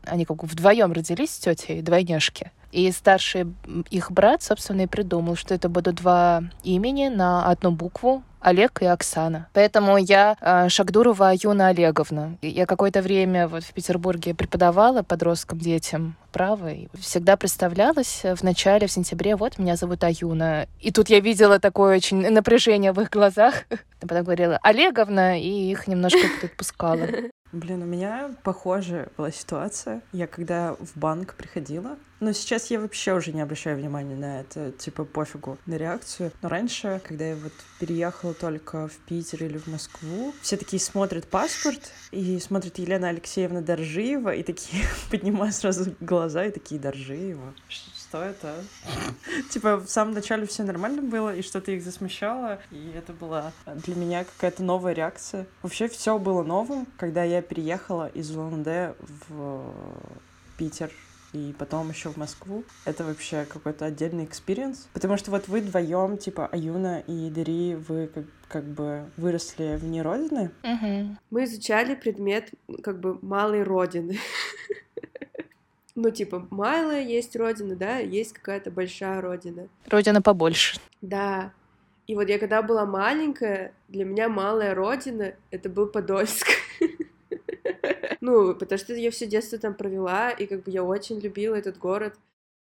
они 0.07 0.25
как 0.25 0.37
бы 0.37 0.47
вдвоем 0.47 0.91
родились 0.91 1.31
с 1.31 1.39
тетей, 1.39 1.81
двойняшки. 1.81 2.51
И 2.75 2.91
старший 2.91 3.45
их 3.89 4.11
брат, 4.11 4.43
собственно, 4.43 4.81
и 4.81 4.85
придумал, 4.85 5.37
что 5.37 5.53
это 5.53 5.69
будут 5.69 5.95
два 5.95 6.43
имени 6.61 7.07
на 7.07 7.49
одну 7.49 7.71
букву, 7.71 8.21
Олег 8.45 8.83
и 8.83 8.85
Оксана. 8.85 9.47
Поэтому 9.53 9.97
я 9.97 10.37
э, 10.39 10.69
Шагдурова 10.69 11.33
Юна 11.33 11.69
Олеговна. 11.69 12.37
Я 12.43 12.67
какое-то 12.67 13.01
время 13.01 13.47
вот 13.47 13.63
в 13.63 13.73
Петербурге 13.73 14.35
преподавала 14.35 15.01
подросткам, 15.01 15.57
детям 15.57 16.15
право. 16.31 16.71
И 16.71 16.87
всегда 16.99 17.37
представлялась 17.37 18.21
в 18.23 18.43
начале, 18.43 18.85
в 18.85 18.91
сентябре, 18.91 19.35
вот, 19.35 19.57
меня 19.57 19.75
зовут 19.77 20.03
Аюна. 20.03 20.67
И 20.79 20.91
тут 20.91 21.09
я 21.09 21.21
видела 21.21 21.59
такое 21.59 21.95
очень 21.95 22.29
напряжение 22.29 22.91
в 22.91 23.01
их 23.01 23.09
глазах. 23.09 23.63
Потом 23.99 24.23
говорила 24.23 24.59
Олеговна, 24.61 25.41
и 25.41 25.71
их 25.71 25.87
немножко 25.87 26.19
отпускала. 26.43 27.07
Блин, 27.55 27.83
у 27.83 27.85
меня 27.85 28.31
похожая 28.43 29.07
была 29.15 29.31
ситуация. 29.31 30.01
Я 30.11 30.27
когда 30.27 30.73
в 30.73 30.97
банк 30.99 31.35
приходила, 31.35 31.97
но 32.19 32.33
сейчас 32.33 32.69
я 32.69 32.81
вообще 32.81 33.13
уже 33.13 33.31
не 33.31 33.39
обращаю 33.39 33.77
внимания 33.77 34.15
на 34.15 34.41
это, 34.41 34.73
типа 34.73 35.05
пофигу 35.05 35.57
на 35.65 35.75
реакцию. 35.75 36.33
Но 36.41 36.49
раньше, 36.49 37.01
когда 37.07 37.23
я 37.23 37.35
вот 37.35 37.53
переехала 37.79 38.33
только 38.35 38.87
в 38.87 38.97
Питер 39.07 39.43
или 39.43 39.57
в 39.57 39.67
Москву, 39.67 40.33
все 40.41 40.57
такие 40.57 40.79
смотрят 40.79 41.27
паспорт 41.27 41.91
и 42.11 42.39
смотрят 42.39 42.77
Елена 42.77 43.09
Алексеевна 43.09 43.61
Доржиева 43.61 44.33
и 44.35 44.43
такие 44.43 44.83
поднимают 45.09 45.55
сразу 45.55 45.95
глаза 45.99 46.45
и 46.45 46.51
такие 46.51 46.79
Доржиева. 46.79 47.53
Что 47.69 48.21
это? 48.21 48.63
Типа 49.49 49.77
в 49.77 49.87
самом 49.87 50.13
начале 50.13 50.45
все 50.45 50.63
нормально 50.63 51.01
было, 51.01 51.35
и 51.35 51.41
что-то 51.41 51.71
их 51.71 51.83
засмущало, 51.83 52.59
и 52.71 52.91
это 52.95 53.13
была 53.13 53.51
для 53.65 53.95
меня 53.95 54.23
какая-то 54.23 54.63
новая 54.63 54.93
реакция. 54.93 55.47
Вообще 55.63 55.87
все 55.87 56.19
было 56.19 56.43
новым, 56.43 56.87
когда 56.97 57.23
я 57.23 57.41
переехала 57.41 58.07
из 58.07 58.29
Улан-Удэ 58.31 58.95
в 59.27 59.73
Питер 60.57 60.91
и 61.35 61.53
потом 61.53 61.89
еще 61.89 62.09
в 62.09 62.17
Москву. 62.17 62.63
Это 62.85 63.03
вообще 63.03 63.45
какой-то 63.45 63.85
отдельный 63.85 64.25
experience. 64.25 64.87
Потому 64.93 65.17
что 65.17 65.31
вот 65.31 65.47
вы 65.47 65.59
вдвоем, 65.59 66.17
типа 66.17 66.47
Аюна 66.47 67.01
и 67.05 67.29
Дери, 67.29 67.75
вы 67.75 68.07
как, 68.07 68.25
как 68.47 68.63
бы 68.63 69.09
выросли 69.17 69.75
вне 69.75 70.01
родины. 70.01 70.51
Мгм. 70.63 71.19
Мы 71.29 71.43
изучали 71.43 71.95
предмет 71.95 72.51
как 72.81 72.99
бы 72.99 73.19
малой 73.21 73.63
родины. 73.63 74.17
Ну, 75.97 76.09
типа, 76.09 76.45
малая 76.49 77.01
есть 77.01 77.37
родина, 77.37 77.77
да, 77.77 77.99
есть 77.99 78.33
какая-то 78.33 78.69
большая 78.69 79.21
родина. 79.21 79.69
Родина 79.87 80.21
побольше. 80.21 80.77
Да. 81.01 81.53
И 82.05 82.15
вот 82.15 82.27
я 82.27 82.37
когда 82.37 82.61
была 82.61 82.85
маленькая, 82.85 83.73
для 83.87 84.03
меня 84.03 84.27
малая 84.27 84.75
родина— 84.75 85.35
это 85.51 85.69
был 85.69 85.87
Подольск. 85.87 86.47
Ну, 88.21 88.55
потому 88.55 88.79
что 88.79 88.93
я 88.93 89.11
все 89.11 89.27
детство 89.27 89.57
там 89.57 89.75
провела, 89.75 90.31
и 90.31 90.45
как 90.45 90.63
бы 90.63 90.71
я 90.71 90.83
очень 90.83 91.19
любила 91.19 91.55
этот 91.55 91.77
город. 91.77 92.15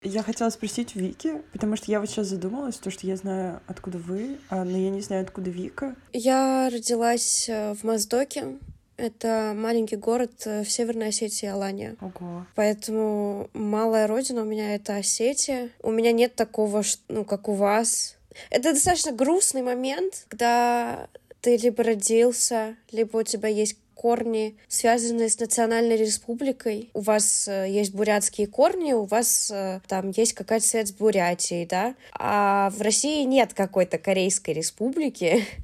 Я 0.01 0.21
хотела 0.21 0.49
спросить 0.49 0.95
Вики, 0.95 1.41
потому 1.53 1.77
что 1.77 1.89
я 1.89 1.99
вот 2.01 2.09
сейчас 2.09 2.27
задумалась, 2.27 2.75
то, 2.75 2.91
что 2.91 3.07
я 3.07 3.15
знаю, 3.15 3.61
откуда 3.67 3.97
вы, 3.97 4.37
а, 4.49 4.65
но 4.65 4.77
я 4.77 4.89
не 4.89 5.01
знаю, 5.01 5.23
откуда 5.23 5.49
Вика. 5.49 5.95
Я 6.11 6.69
родилась 6.69 7.47
э, 7.47 7.73
в 7.73 7.83
Моздоке. 7.83 8.57
Это 8.97 9.53
маленький 9.55 9.95
город 9.95 10.31
э, 10.45 10.63
в 10.63 10.71
Северной 10.71 11.07
Осетии, 11.07 11.47
Алания. 11.47 11.95
Ого. 12.01 12.45
Поэтому 12.55 13.49
малая 13.53 14.07
родина 14.07 14.41
у 14.41 14.45
меня— 14.45 14.75
это 14.75 14.97
Осетия. 14.97 15.69
У 15.81 15.91
меня 15.91 16.11
нет 16.11 16.35
такого, 16.35 16.83
ну, 17.07 17.23
как 17.23 17.47
у 17.47 17.53
вас. 17.53 18.17
Это 18.49 18.73
достаточно 18.73 19.13
грустный 19.13 19.61
момент, 19.61 20.25
когда 20.27 21.07
ты 21.41 21.57
либо 21.57 21.83
родился, 21.83 22.75
либо 22.91 23.17
у 23.17 23.23
тебя 23.23 23.49
есть 23.49 23.77
корни, 23.93 24.55
связанные 24.67 25.29
с 25.29 25.39
национальной 25.39 25.97
республикой. 25.97 26.89
У 26.93 27.01
вас 27.01 27.47
э, 27.47 27.67
есть 27.69 27.93
бурятские 27.93 28.47
корни, 28.47 28.93
у 28.93 29.05
вас 29.05 29.51
э, 29.53 29.81
там 29.87 30.11
есть 30.11 30.33
какая-то 30.33 30.65
связь 30.65 30.89
с 30.89 30.91
Бурятией, 30.91 31.65
да? 31.65 31.95
А 32.13 32.69
в 32.71 32.81
России 32.81 33.23
нет 33.23 33.53
какой-то 33.53 33.97
Корейской 33.97 34.51
республики, 34.51 35.45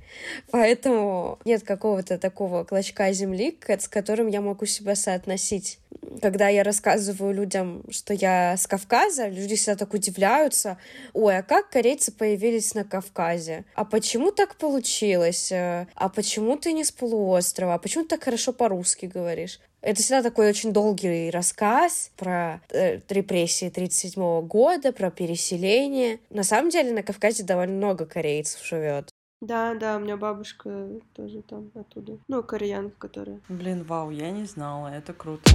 поэтому 0.51 1.39
нет 1.45 1.63
какого-то 1.63 2.17
такого 2.17 2.63
клочка 2.63 3.11
земли, 3.11 3.57
с 3.67 3.87
которым 3.87 4.27
я 4.27 4.41
могу 4.41 4.65
себя 4.65 4.95
соотносить. 4.95 5.79
Когда 6.21 6.47
я 6.47 6.63
рассказываю 6.63 7.33
людям, 7.33 7.83
что 7.89 8.13
я 8.13 8.55
с 8.57 8.67
Кавказа, 8.67 9.27
люди 9.27 9.55
всегда 9.55 9.75
так 9.75 9.93
удивляются. 9.93 10.77
Ой, 11.13 11.37
а 11.37 11.43
как 11.43 11.69
корейцы 11.69 12.11
появились 12.11 12.73
на 12.73 12.83
Кавказе? 12.83 13.65
А 13.75 13.85
почему 13.85 14.31
так 14.31 14.55
получилось? 14.55 15.51
Э, 15.51 15.87
А 15.95 16.09
почему 16.09 16.57
ты 16.57 16.73
не 16.73 16.83
с 16.83 16.91
полуострова? 16.91 17.75
А 17.75 17.77
почему 17.77 18.03
ты 18.03 18.11
так 18.11 18.23
хорошо 18.23 18.53
по-русски 18.53 19.05
говоришь? 19.05 19.59
Это 19.81 20.01
всегда 20.01 20.21
такой 20.21 20.49
очень 20.49 20.73
долгий 20.73 21.29
рассказ 21.29 22.11
про 22.17 22.61
э, 22.69 22.99
репрессии 23.07 23.67
1937 23.67 24.47
года, 24.47 24.91
про 24.91 25.09
переселение. 25.09 26.19
На 26.29 26.43
самом 26.43 26.69
деле 26.69 26.91
на 26.91 27.01
Кавказе 27.01 27.43
довольно 27.43 27.73
много 27.75 28.05
корейцев 28.05 28.65
живет. 28.65 29.09
Да, 29.41 29.73
да, 29.73 29.95
у 29.95 29.99
меня 29.99 30.17
бабушка 30.17 30.69
тоже 31.15 31.41
там 31.43 31.71
оттуда. 31.73 32.17
Ну, 32.27 32.43
кореянка, 32.43 32.95
которая. 32.99 33.39
Блин, 33.47 33.83
вау, 33.85 34.09
я 34.11 34.31
не 34.31 34.43
знала, 34.43 34.89
это 34.89 35.13
круто. 35.13 35.49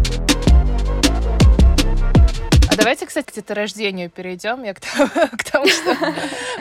А 2.66 2.76
давайте, 2.76 3.06
кстати, 3.06 3.26
к 3.30 3.34
деторождению 3.34 4.10
перейдем. 4.10 4.64
Я 4.64 4.72
к 4.74 4.80
тому, 4.96 5.08
к 5.36 5.44
тому, 5.44 5.66
что 5.66 5.94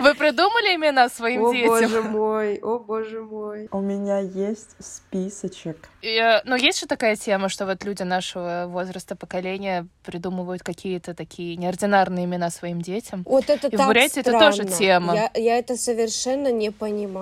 вы 0.01 0.13
придумали 0.15 0.75
имена 0.75 1.07
своим 1.09 1.45
О, 1.45 1.53
детям. 1.53 1.69
боже 1.69 2.01
мой, 2.03 2.57
о, 2.57 2.77
боже 2.77 3.21
мой. 3.21 3.67
У 3.71 3.79
меня 3.79 4.19
есть 4.19 4.75
списочек. 4.79 5.89
И, 6.01 6.09
э, 6.09 6.41
Ну, 6.45 6.55
есть 6.55 6.81
же 6.81 6.85
такая 6.87 7.15
тема, 7.15 7.47
что 7.49 7.65
вот 7.65 7.83
люди 7.85 8.03
нашего 8.03 8.65
возраста, 8.67 9.15
поколения 9.15 9.87
придумывают 10.05 10.61
какие-то 10.61 11.15
такие 11.15 11.55
неординарные 11.55 12.25
имена 12.25 12.51
своим 12.51 12.81
детям. 12.81 13.23
Вот 13.25 13.49
это 13.49 13.67
И 13.69 13.75
в 13.75 13.77
так 13.79 13.87
Бурятии 13.87 14.19
это 14.19 14.31
странно. 14.31 14.51
тоже 14.51 14.65
тема. 14.65 15.15
Я, 15.15 15.31
я 15.35 15.57
это 15.57 15.77
совершенно 15.77 16.51
не 16.51 16.69
понимаю. 16.69 17.12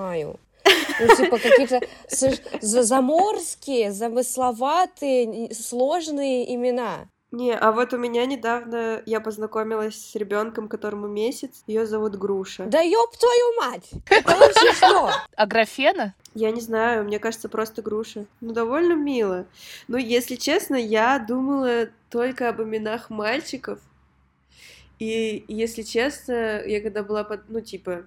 Ну, 1.00 1.16
типа, 1.16 1.38
какие-то 1.38 1.80
заморские, 2.60 3.92
замысловатые, 3.92 5.54
сложные 5.54 6.54
имена. 6.54 7.08
Не, 7.32 7.54
а 7.54 7.72
вот 7.72 7.94
у 7.94 7.96
меня 7.96 8.26
недавно 8.26 9.02
я 9.06 9.18
познакомилась 9.20 9.96
с 9.96 10.14
ребенком, 10.14 10.68
которому 10.68 11.08
месяц. 11.08 11.62
Ее 11.66 11.86
зовут 11.86 12.16
Груша. 12.16 12.64
Да 12.66 12.80
ёб 12.82 13.16
твою 13.16 13.60
мать! 13.60 13.90
Это 14.10 14.36
вообще 14.36 14.72
что? 14.74 15.10
А 15.34 15.46
графена? 15.46 16.14
Я 16.34 16.50
не 16.50 16.60
знаю, 16.60 17.04
мне 17.04 17.18
кажется, 17.18 17.48
просто 17.48 17.82
груша. 17.82 18.26
Ну, 18.40 18.52
довольно 18.52 18.94
мило. 18.94 19.46
Ну, 19.88 19.98
если 19.98 20.36
честно, 20.36 20.76
я 20.76 21.18
думала 21.18 21.88
только 22.10 22.48
об 22.48 22.62
именах 22.62 23.10
мальчиков. 23.10 23.78
И, 24.98 25.44
если 25.48 25.82
честно, 25.82 26.62
я 26.64 26.80
когда 26.80 27.02
была 27.02 27.24
под... 27.24 27.48
Ну, 27.48 27.60
типа, 27.60 28.04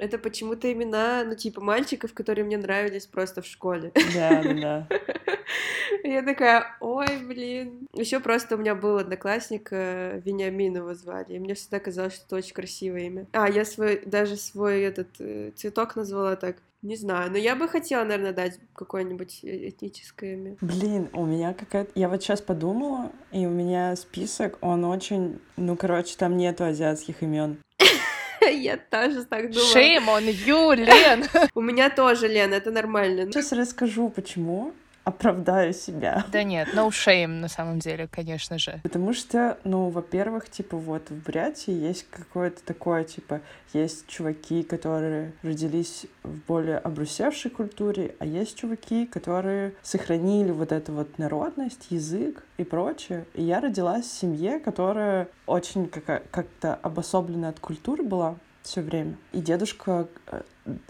это 0.00 0.18
почему-то 0.18 0.72
имена, 0.72 1.24
ну, 1.24 1.34
типа, 1.34 1.60
мальчиков, 1.60 2.14
которые 2.14 2.44
мне 2.44 2.56
нравились 2.56 3.06
просто 3.06 3.42
в 3.42 3.46
школе. 3.46 3.92
Да, 4.14 4.42
да, 4.42 4.54
да. 4.54 4.88
Я 6.04 6.22
такая, 6.22 6.76
ой, 6.80 7.18
блин. 7.22 7.86
Еще 7.92 8.20
просто 8.20 8.56
у 8.56 8.58
меня 8.58 8.74
был 8.74 8.98
одноклассник, 8.98 9.68
э, 9.72 10.20
Вениамин 10.24 10.76
его 10.76 10.94
звали, 10.94 11.34
и 11.34 11.38
мне 11.38 11.54
всегда 11.54 11.80
казалось, 11.80 12.14
что 12.14 12.24
это 12.26 12.36
очень 12.36 12.54
красивое 12.54 13.02
имя. 13.02 13.26
А, 13.32 13.48
я 13.48 13.64
свой, 13.64 14.02
даже 14.04 14.36
свой 14.36 14.80
этот 14.82 15.08
э, 15.18 15.52
цветок 15.54 15.96
назвала 15.96 16.36
так. 16.36 16.56
Не 16.82 16.96
знаю, 16.96 17.30
но 17.30 17.36
я 17.36 17.56
бы 17.56 17.68
хотела, 17.68 18.04
наверное, 18.04 18.32
дать 18.32 18.58
какое-нибудь 18.74 19.40
э- 19.42 19.68
этническое 19.68 20.32
имя. 20.32 20.56
Блин, 20.62 21.10
у 21.12 21.26
меня 21.26 21.52
какая-то... 21.52 21.90
Я 21.94 22.08
вот 22.08 22.22
сейчас 22.22 22.40
подумала, 22.40 23.12
и 23.32 23.44
у 23.44 23.50
меня 23.50 23.94
список, 23.96 24.56
он 24.62 24.86
очень... 24.86 25.40
Ну, 25.58 25.76
короче, 25.76 26.16
там 26.16 26.38
нету 26.38 26.64
азиатских 26.64 27.22
имен. 27.22 27.58
Я 28.50 28.76
тоже 28.76 29.24
так 29.24 29.50
думала. 29.50 29.74
Shame 29.74 30.06
on 30.06 30.24
you, 30.46 30.74
Лен! 30.74 31.26
У 31.54 31.60
меня 31.60 31.90
тоже, 31.90 32.28
Лен, 32.28 32.52
это 32.52 32.70
нормально. 32.70 33.30
Сейчас 33.30 33.52
расскажу, 33.52 34.08
почему. 34.08 34.72
Оправдаю 35.04 35.72
себя. 35.72 36.24
Да 36.30 36.42
нет, 36.42 36.68
no 36.74 36.88
shame 36.88 37.40
на 37.40 37.48
самом 37.48 37.78
деле, 37.78 38.06
конечно 38.06 38.58
же. 38.58 38.80
Потому 38.82 39.12
что, 39.12 39.58
ну, 39.64 39.88
во-первых, 39.88 40.50
типа 40.50 40.76
вот 40.76 41.10
в 41.10 41.24
Бурятии 41.24 41.72
есть 41.72 42.06
какое-то 42.10 42.62
такое, 42.64 43.04
типа, 43.04 43.40
есть 43.72 44.06
чуваки, 44.06 44.62
которые 44.62 45.32
родились 45.42 46.06
в 46.22 46.38
более 46.46 46.78
обрусевшей 46.78 47.50
культуре, 47.50 48.14
а 48.18 48.26
есть 48.26 48.58
чуваки, 48.58 49.06
которые 49.06 49.74
сохранили 49.82 50.50
вот 50.50 50.72
эту 50.72 50.92
вот 50.92 51.18
народность, 51.18 51.86
язык 51.90 52.44
и 52.58 52.64
прочее. 52.64 53.24
И 53.34 53.42
я 53.42 53.60
родилась 53.60 54.04
в 54.04 54.18
семье, 54.18 54.58
которая 54.58 55.28
очень 55.46 55.88
как-то 55.88 56.74
обособлена 56.74 57.48
от 57.48 57.60
культуры 57.60 58.02
была 58.02 58.36
все 58.62 58.82
время. 58.82 59.16
И 59.32 59.40
дедушка, 59.40 60.08
э, 60.26 60.42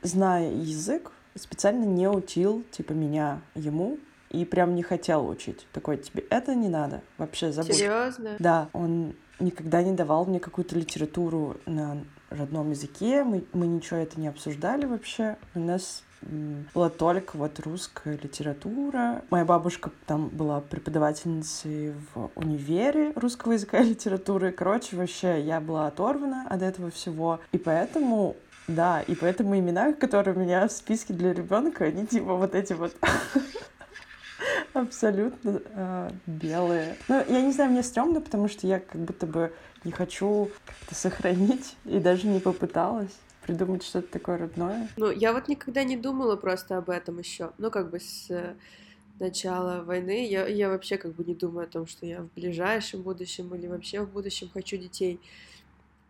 зная 0.02 0.50
язык, 0.50 1.12
специально 1.36 1.84
не 1.84 2.08
учил, 2.08 2.64
типа, 2.70 2.92
меня 2.92 3.40
ему, 3.54 3.98
и 4.30 4.44
прям 4.44 4.74
не 4.74 4.82
хотел 4.82 5.26
учить. 5.28 5.66
Такой, 5.72 5.98
тебе 5.98 6.24
это 6.30 6.54
не 6.54 6.68
надо, 6.68 7.02
вообще 7.18 7.52
забудь. 7.52 7.74
Серьезно? 7.74 8.36
Да, 8.38 8.68
он 8.72 9.14
никогда 9.40 9.82
не 9.82 9.92
давал 9.92 10.26
мне 10.26 10.38
какую-то 10.38 10.76
литературу 10.76 11.56
на 11.66 12.04
родном 12.28 12.70
языке, 12.70 13.24
мы, 13.24 13.44
мы 13.52 13.66
ничего 13.66 13.98
это 13.98 14.20
не 14.20 14.28
обсуждали 14.28 14.86
вообще. 14.86 15.36
У 15.54 15.60
нас 15.60 16.04
была 16.74 16.90
только 16.90 17.36
вот 17.36 17.58
русская 17.60 18.18
литература. 18.22 19.22
Моя 19.30 19.44
бабушка 19.44 19.90
там 20.06 20.28
была 20.28 20.60
преподавательницей 20.60 21.94
в 22.14 22.30
универе 22.34 23.12
русского 23.16 23.52
языка 23.52 23.80
и 23.80 23.90
литературы. 23.90 24.52
Короче, 24.52 24.96
вообще 24.96 25.40
я 25.40 25.60
была 25.60 25.86
оторвана 25.86 26.46
от 26.48 26.62
этого 26.62 26.90
всего. 26.90 27.40
И 27.52 27.58
поэтому 27.58 28.36
да, 28.74 29.02
и 29.02 29.14
поэтому 29.14 29.58
имена, 29.58 29.92
которые 29.92 30.36
у 30.36 30.40
меня 30.40 30.66
в 30.68 30.72
списке 30.72 31.12
для 31.12 31.32
ребенка, 31.32 31.84
они 31.84 32.06
типа 32.06 32.34
вот 32.34 32.54
эти 32.54 32.72
вот 32.72 32.94
абсолютно 34.72 35.60
э, 35.64 36.10
белые. 36.26 36.96
Ну, 37.08 37.24
я 37.28 37.42
не 37.42 37.52
знаю, 37.52 37.70
мне 37.70 37.82
стрёмно, 37.82 38.20
потому 38.20 38.48
что 38.48 38.66
я 38.66 38.80
как 38.80 39.00
будто 39.00 39.26
бы 39.26 39.52
не 39.84 39.92
хочу 39.92 40.50
как-то 40.66 40.94
сохранить 40.94 41.76
и 41.84 41.98
даже 41.98 42.26
не 42.26 42.40
попыталась 42.40 43.16
придумать 43.42 43.82
что-то 43.82 44.12
такое 44.12 44.38
родное. 44.38 44.88
Ну, 44.96 45.10
я 45.10 45.32
вот 45.32 45.48
никогда 45.48 45.82
не 45.82 45.96
думала 45.96 46.36
просто 46.36 46.76
об 46.76 46.90
этом 46.90 47.18
еще. 47.18 47.52
Ну, 47.58 47.70
как 47.70 47.90
бы 47.90 47.98
с 47.98 48.30
э, 48.30 48.54
начала 49.18 49.82
войны 49.82 50.28
я, 50.28 50.46
я 50.46 50.68
вообще 50.68 50.98
как 50.98 51.14
бы 51.14 51.24
не 51.24 51.34
думаю 51.34 51.64
о 51.64 51.70
том, 51.70 51.86
что 51.86 52.06
я 52.06 52.22
в 52.22 52.32
ближайшем 52.34 53.02
будущем 53.02 53.54
или 53.54 53.66
вообще 53.66 54.02
в 54.02 54.10
будущем 54.10 54.50
хочу 54.52 54.76
детей. 54.76 55.20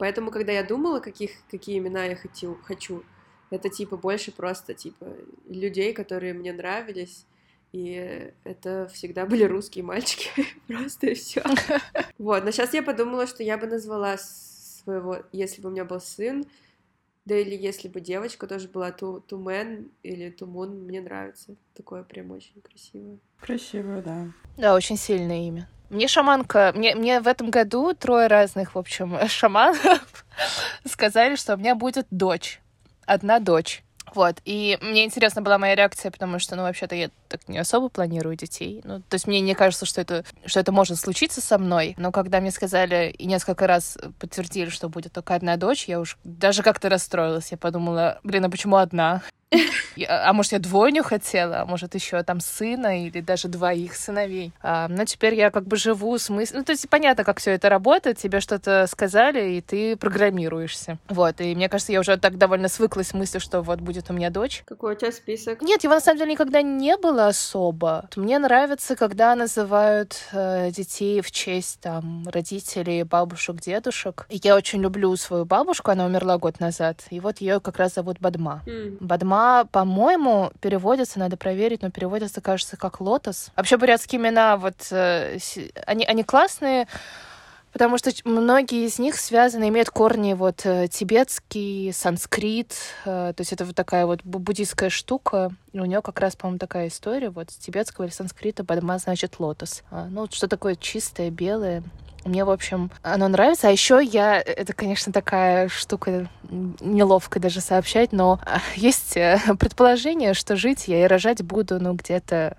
Поэтому, 0.01 0.31
когда 0.31 0.51
я 0.53 0.63
думала, 0.63 0.99
каких, 1.01 1.33
какие 1.51 1.77
имена 1.77 2.07
я 2.07 2.17
хочу, 2.17 2.57
хочу, 2.63 3.05
Это, 3.51 3.69
типа, 3.69 3.99
больше 3.99 4.33
просто, 4.33 4.73
типа, 4.73 5.07
людей, 5.47 5.93
которые 5.93 6.33
мне 6.33 6.55
нравились, 6.55 7.27
и 7.73 8.33
это 8.45 8.89
всегда 8.95 9.27
были 9.27 9.45
русские 9.45 9.85
мальчики, 9.85 10.31
просто 10.67 11.09
и 11.09 11.15
все. 11.15 11.43
Вот, 12.19 12.45
но 12.45 12.51
сейчас 12.51 12.73
я 12.73 12.83
подумала, 12.83 13.27
что 13.27 13.43
я 13.43 13.59
бы 13.59 13.67
назвала 13.67 14.17
своего, 14.17 15.19
если 15.33 15.61
бы 15.61 15.69
у 15.69 15.73
меня 15.73 15.85
был 15.85 16.01
сын, 16.01 16.47
да 17.27 17.37
или 17.37 17.55
если 17.55 17.89
бы 17.89 18.01
девочка 18.01 18.47
тоже 18.47 18.69
была 18.69 18.93
ту, 18.93 19.21
Тумен 19.21 19.91
или 20.03 20.31
Тумун, 20.31 20.85
мне 20.85 21.03
нравится. 21.03 21.57
Такое 21.75 22.05
прям 22.05 22.31
очень 22.31 22.63
красивое. 22.63 23.19
Красивое, 23.39 24.01
да. 24.01 24.33
Да, 24.57 24.75
очень 24.75 24.97
сильное 24.97 25.47
имя. 25.47 25.69
Мне 25.91 26.07
шаманка, 26.07 26.73
мне, 26.75 26.95
мне 26.95 27.21
в 27.21 27.27
этом 27.27 27.51
году 27.51 27.95
трое 27.95 28.29
разных, 28.29 28.77
в 28.77 28.79
общем, 28.79 29.19
шаманов 29.29 30.25
сказали, 30.85 31.35
что 31.35 31.55
у 31.55 31.57
меня 31.57 31.75
будет 31.75 32.07
дочь. 32.11 32.61
Одна 33.07 33.41
дочь. 33.41 33.83
Вот, 34.15 34.37
и 34.45 34.79
мне 34.81 35.05
интересна 35.05 35.43
была 35.43 35.59
моя 35.59 35.75
реакция, 35.75 36.11
потому 36.13 36.39
что, 36.39 36.55
ну, 36.57 36.63
вообще-то 36.63 36.95
я 36.95 37.11
так 37.31 37.49
не 37.49 37.59
особо 37.59 37.89
планирую 37.89 38.37
детей. 38.37 38.81
Ну, 38.85 39.01
то 39.01 39.15
есть 39.15 39.27
мне 39.27 39.41
не 39.41 39.55
кажется, 39.55 39.87
что 39.87 40.01
это, 40.01 40.25
что 40.45 40.61
это 40.61 40.73
может 40.73 40.99
случиться 40.99 41.41
со 41.41 41.59
мной. 41.59 41.95
Но 41.97 42.13
когда 42.13 42.41
мне 42.41 42.51
сказали 42.51 43.15
и 43.17 43.27
несколько 43.27 43.67
раз 43.67 43.97
подтвердили, 44.19 44.69
что 44.69 44.89
будет 44.89 45.13
только 45.13 45.35
одна 45.35 45.57
дочь, 45.57 45.87
я 45.87 46.01
уж 46.01 46.19
даже 46.25 46.63
как-то 46.63 46.89
расстроилась. 46.89 47.51
Я 47.51 47.57
подумала, 47.57 48.21
блин, 48.23 48.45
а 48.45 48.51
почему 48.51 48.77
одна? 48.77 49.23
А 50.09 50.33
может, 50.33 50.53
я 50.53 50.59
двойню 50.59 51.03
хотела, 51.03 51.61
а 51.61 51.67
может, 51.67 51.95
еще 51.95 52.23
там 52.23 52.41
сына 52.41 53.05
или 53.05 53.21
даже 53.21 53.49
двоих 53.49 53.95
сыновей. 53.95 54.53
А, 54.63 54.89
но 54.89 55.05
теперь 55.05 55.35
я 55.35 55.51
как 55.51 55.67
бы 55.67 55.77
живу 55.77 56.17
с 56.17 56.29
мыслью... 56.31 56.61
Ну, 56.61 56.65
то 56.65 56.73
есть 56.73 56.89
понятно, 56.89 57.25
как 57.25 57.39
все 57.39 57.53
это 57.53 57.69
работает. 57.69 58.19
Тебе 58.19 58.41
что-то 58.41 58.87
сказали, 58.87 59.57
и 59.57 59.61
ты 59.61 59.97
программируешься. 59.97 60.99
Вот, 61.09 61.41
и 61.41 61.55
мне 61.55 61.69
кажется, 61.69 61.93
я 61.93 62.01
уже 62.01 62.17
так 62.17 62.39
довольно 62.39 62.69
свыклась 62.69 63.09
с 63.09 63.15
мыслью, 63.15 63.41
что 63.41 63.63
вот 63.63 63.81
будет 63.81 64.11
у 64.11 64.13
меня 64.13 64.31
дочь. 64.31 64.63
Какой 64.67 64.95
у 64.95 64.97
тебя 64.97 65.13
список? 65.13 65.63
Нет, 65.63 65.83
его 65.85 65.95
на 65.95 66.01
самом 66.01 66.19
деле 66.19 66.33
никогда 66.33 66.63
не 66.63 66.97
было 66.97 67.20
особо. 67.29 68.09
Мне 68.17 68.39
нравится, 68.39 68.97
когда 68.97 69.35
называют 69.35 70.17
э, 70.33 70.71
детей 70.71 71.21
в 71.21 71.31
честь 71.31 71.81
там 71.81 72.25
родителей, 72.29 73.03
бабушек, 73.03 73.61
дедушек. 73.61 74.27
И 74.29 74.41
я 74.43 74.57
очень 74.57 74.81
люблю 74.81 75.15
свою 75.17 75.45
бабушку, 75.45 75.91
она 75.91 76.07
умерла 76.07 76.39
год 76.39 76.61
назад. 76.61 77.03
И 77.11 77.21
вот 77.21 77.39
ее 77.41 77.61
как 77.61 77.79
раз 77.79 77.95
зовут 77.95 78.19
Бадма. 78.21 78.63
Mm. 78.67 78.99
Бадма 79.01 79.67
по-моему, 79.71 80.53
переводится, 80.61 81.19
надо 81.19 81.37
проверить, 81.37 81.83
но 81.83 81.91
переводится, 81.91 82.41
кажется, 82.41 82.77
как 82.77 83.01
лотос. 83.01 83.51
Вообще 83.57 83.77
бурятские 83.77 84.21
имена, 84.21 84.57
вот, 84.57 84.89
э, 84.91 85.39
они, 85.87 86.05
они 86.05 86.25
классные, 86.25 86.87
Потому 87.73 87.99
что 87.99 88.11
многие 88.25 88.87
из 88.87 88.99
них 88.99 89.17
связаны, 89.17 89.69
имеют 89.69 89.91
корни 89.91 90.35
вот 90.35 90.63
э, 90.65 90.89
тибетский, 90.89 91.93
санскрит, 91.93 92.75
э, 93.05 93.33
то 93.35 93.41
есть 93.41 93.53
это 93.53 93.65
вот 93.65 93.77
такая 93.77 94.07
вот 94.07 94.25
буддийская 94.25 94.91
штука. 94.91 95.53
И 95.73 95.79
у 95.79 95.85
нее 95.85 96.03
как 96.03 96.19
раз, 96.19 96.35
по-моему, 96.35 96.59
такая 96.59 96.89
история 96.89 97.31
вот 97.31 97.51
с 97.51 97.57
тибетского 97.57 98.07
или 98.07 98.13
санскрита 98.13 98.65
Бадма 98.65 98.99
значит 98.99 99.39
лотос. 99.39 99.83
А, 99.91 100.07
ну, 100.11 100.27
что 100.31 100.49
такое 100.49 100.75
чистое, 100.75 101.31
белое. 101.31 101.85
Мне, 102.25 102.45
в 102.45 102.51
общем, 102.51 102.91
оно 103.03 103.29
нравится. 103.29 103.69
А 103.69 103.71
еще 103.71 104.01
я... 104.03 104.41
Это, 104.41 104.73
конечно, 104.73 105.13
такая 105.13 105.69
штука 105.69 106.29
неловко 106.51 107.41
даже 107.41 107.61
сообщать, 107.61 108.13
но 108.13 108.41
а, 108.45 108.59
есть 108.75 109.17
э, 109.17 109.39
предположение, 109.59 110.35
что 110.35 110.57
жить 110.57 110.89
я 110.89 111.05
и 111.05 111.07
рожать 111.07 111.43
буду, 111.43 111.81
ну, 111.81 111.95
где-то 111.95 112.57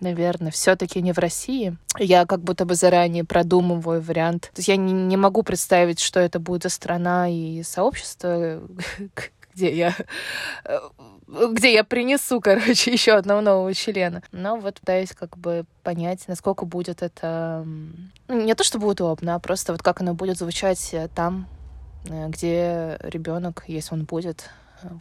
наверное, 0.00 0.50
все-таки 0.50 1.02
не 1.02 1.12
в 1.12 1.18
России. 1.18 1.76
Я 1.98 2.26
как 2.26 2.40
будто 2.40 2.64
бы 2.64 2.74
заранее 2.74 3.24
продумываю 3.24 4.00
вариант. 4.00 4.50
То 4.54 4.60
есть 4.60 4.68
я 4.68 4.76
не, 4.76 4.92
не 4.92 5.16
могу 5.16 5.42
представить, 5.42 6.00
что 6.00 6.20
это 6.20 6.38
будет 6.38 6.64
за 6.64 6.68
страна 6.68 7.28
и 7.28 7.62
сообщество, 7.62 8.62
где 9.54 9.74
я 9.74 9.94
э, 10.64 10.78
где 11.28 11.72
я 11.72 11.84
принесу, 11.84 12.40
короче, 12.42 12.92
еще 12.92 13.12
одного 13.12 13.40
нового 13.40 13.74
члена. 13.74 14.22
Но 14.32 14.56
вот 14.56 14.80
пытаюсь 14.80 15.12
как 15.12 15.36
бы 15.36 15.64
понять, 15.82 16.26
насколько 16.26 16.64
будет 16.64 17.02
это... 17.02 17.64
Ну, 17.66 18.42
не 18.42 18.54
то, 18.54 18.64
что 18.64 18.78
будет 18.78 19.00
удобно, 19.00 19.34
а 19.34 19.38
просто 19.38 19.72
вот 19.72 19.82
как 19.82 20.00
оно 20.00 20.14
будет 20.14 20.38
звучать 20.38 20.90
э, 20.92 21.08
там, 21.14 21.46
э, 22.08 22.28
где 22.28 22.98
ребенок, 23.02 23.64
если 23.66 23.94
он 23.94 24.04
будет, 24.04 24.50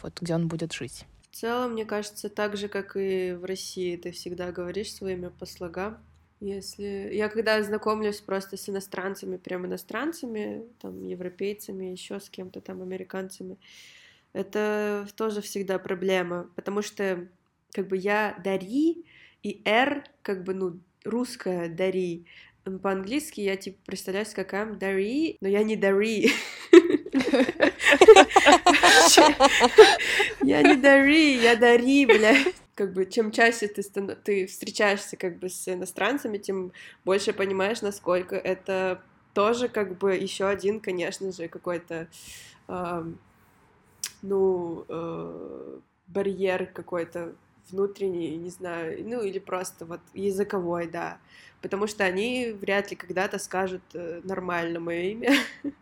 вот 0.01 0.19
где 0.21 0.35
он 0.35 0.47
будет 0.47 0.73
жить. 0.73 1.05
В 1.31 1.35
целом, 1.35 1.73
мне 1.73 1.85
кажется, 1.85 2.29
так 2.29 2.57
же, 2.57 2.67
как 2.67 2.95
и 2.95 3.33
в 3.33 3.45
России, 3.45 3.95
ты 3.97 4.11
всегда 4.11 4.51
говоришь 4.51 4.93
своими 4.93 5.27
по 5.27 5.45
слогам. 5.45 5.97
Если 6.39 7.09
я 7.13 7.29
когда 7.29 7.61
знакомлюсь 7.63 8.21
просто 8.21 8.57
с 8.57 8.69
иностранцами, 8.69 9.37
прям 9.37 9.65
иностранцами, 9.65 10.63
там, 10.79 11.03
европейцами, 11.03 11.85
еще 11.85 12.19
с 12.19 12.29
кем-то 12.29 12.61
там, 12.61 12.81
американцами, 12.81 13.57
это 14.33 15.07
тоже 15.15 15.41
всегда 15.41 15.79
проблема, 15.79 16.49
потому 16.55 16.81
что 16.81 17.27
как 17.73 17.87
бы 17.87 17.97
я 17.97 18.39
Дари, 18.43 19.05
и 19.43 19.61
R, 19.65 20.03
как 20.21 20.43
бы, 20.43 20.53
ну, 20.53 20.79
русская 21.03 21.69
Дари. 21.69 22.25
По-английски 22.81 23.41
я, 23.41 23.55
типа, 23.55 23.77
представляюсь 23.85 24.33
как 24.33 24.77
Дари, 24.77 25.37
но 25.41 25.47
я 25.47 25.63
не 25.63 25.75
Дари. 25.75 26.31
Я 30.41 30.61
не 30.61 30.75
Дари, 30.75 31.37
я 31.37 31.55
Дари, 31.55 32.05
бля. 32.05 32.35
Как 32.75 32.93
бы, 32.93 33.05
чем 33.05 33.31
чаще 33.31 33.67
ты, 33.67 33.81
ты 34.23 34.45
встречаешься 34.45 35.17
как 35.17 35.39
бы 35.39 35.49
с 35.49 35.67
иностранцами, 35.67 36.37
тем 36.37 36.71
больше 37.05 37.33
понимаешь, 37.33 37.81
насколько 37.81 38.35
это 38.35 39.01
тоже 39.33 39.67
как 39.67 39.97
бы 39.97 40.15
еще 40.15 40.47
один, 40.47 40.79
конечно 40.79 41.31
же, 41.31 41.47
какой-то 41.47 42.07
ну, 44.21 44.85
э, 44.89 45.79
барьер 46.07 46.67
какой-то 46.67 47.35
внутренний, 47.71 48.37
не 48.37 48.49
знаю, 48.49 49.03
ну 49.07 49.21
или 49.21 49.39
просто 49.39 49.85
вот 49.85 49.99
языковой, 50.13 50.87
да, 50.87 51.17
потому 51.61 51.87
что 51.87 52.03
они 52.03 52.51
вряд 52.51 52.89
ли 52.91 52.95
когда-то 52.95 53.39
скажут 53.39 53.81
э, 53.93 54.21
нормально 54.23 54.79
мое 54.79 55.01
имя, 55.01 55.33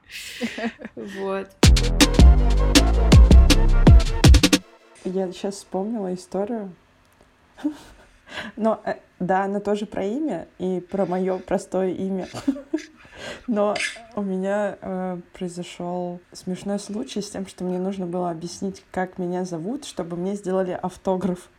вот. 0.95 1.49
Я 5.03 5.31
сейчас 5.31 5.55
вспомнила 5.55 6.13
историю, 6.13 6.73
но 8.55 8.81
э, 8.85 8.95
да, 9.19 9.43
она 9.43 9.59
тоже 9.59 9.85
про 9.85 10.03
имя 10.03 10.47
и 10.57 10.79
про 10.79 11.05
мое 11.05 11.37
простое 11.39 11.91
имя. 11.91 12.27
Но 13.47 13.75
у 14.15 14.21
меня 14.21 14.77
э, 14.81 15.19
произошел 15.33 16.19
смешной 16.31 16.79
случай 16.79 17.21
с 17.21 17.29
тем, 17.29 17.47
что 17.47 17.63
мне 17.63 17.79
нужно 17.79 18.05
было 18.05 18.29
объяснить, 18.29 18.83
как 18.91 19.17
меня 19.17 19.45
зовут, 19.45 19.85
чтобы 19.85 20.17
мне 20.17 20.35
сделали 20.35 20.71
автограф. 20.71 21.49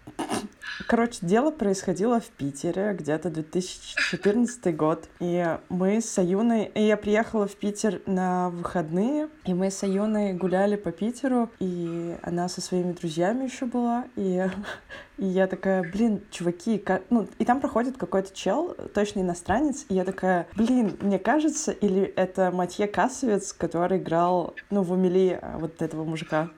Короче, 0.87 1.19
дело 1.23 1.51
происходило 1.51 2.21
в 2.21 2.27
Питере, 2.27 2.95
где-то 2.99 3.31
2014 3.31 4.77
год. 4.77 5.09
И 5.21 5.57
мы 5.69 6.01
с 6.01 6.19
Аюной... 6.19 6.71
И 6.75 6.83
я 6.83 6.97
приехала 6.97 7.49
в 7.49 7.57
Питер 7.57 8.03
на 8.07 8.51
выходные, 8.51 9.29
и 9.45 9.55
мы 9.55 9.71
с 9.71 9.83
Аюной 9.83 10.35
гуляли 10.35 10.77
по 10.77 10.93
Питеру, 10.93 11.51
и 11.59 12.17
она 12.23 12.49
со 12.49 12.61
своими 12.61 12.93
друзьями 12.93 13.45
еще 13.45 13.65
была, 13.65 14.05
и, 14.17 14.47
и 15.19 15.25
я 15.25 15.47
такая, 15.47 15.83
блин, 15.83 16.23
чуваки, 16.31 16.79
как... 16.79 17.05
ну, 17.11 17.27
и 17.39 17.45
там 17.45 17.61
проходит 17.61 17.97
какой-то 17.97 18.35
чел, 18.35 18.77
точно 18.95 19.21
иностранец, 19.21 19.87
и 19.89 19.95
я 19.95 20.05
такая, 20.05 20.47
блин, 20.55 20.97
мне 21.01 21.19
кажется, 21.19 21.73
или 21.73 22.03
это 22.03 22.51
Матье 22.51 22.87
Касовец, 22.87 23.53
который 23.53 23.99
играл, 23.99 24.55
ну, 24.71 24.83
в 24.83 24.93
Умели 24.93 25.39
а, 25.41 25.59
вот 25.59 25.81
этого 25.81 26.05
мужика. 26.05 26.51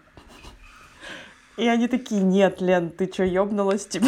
И 1.58 1.66
они 1.66 1.88
такие, 1.88 2.22
нет, 2.22 2.60
Лен, 2.60 2.90
ты 2.90 3.08
чё, 3.08 3.24
ёбнулась, 3.24 3.84
типа? 3.84 4.06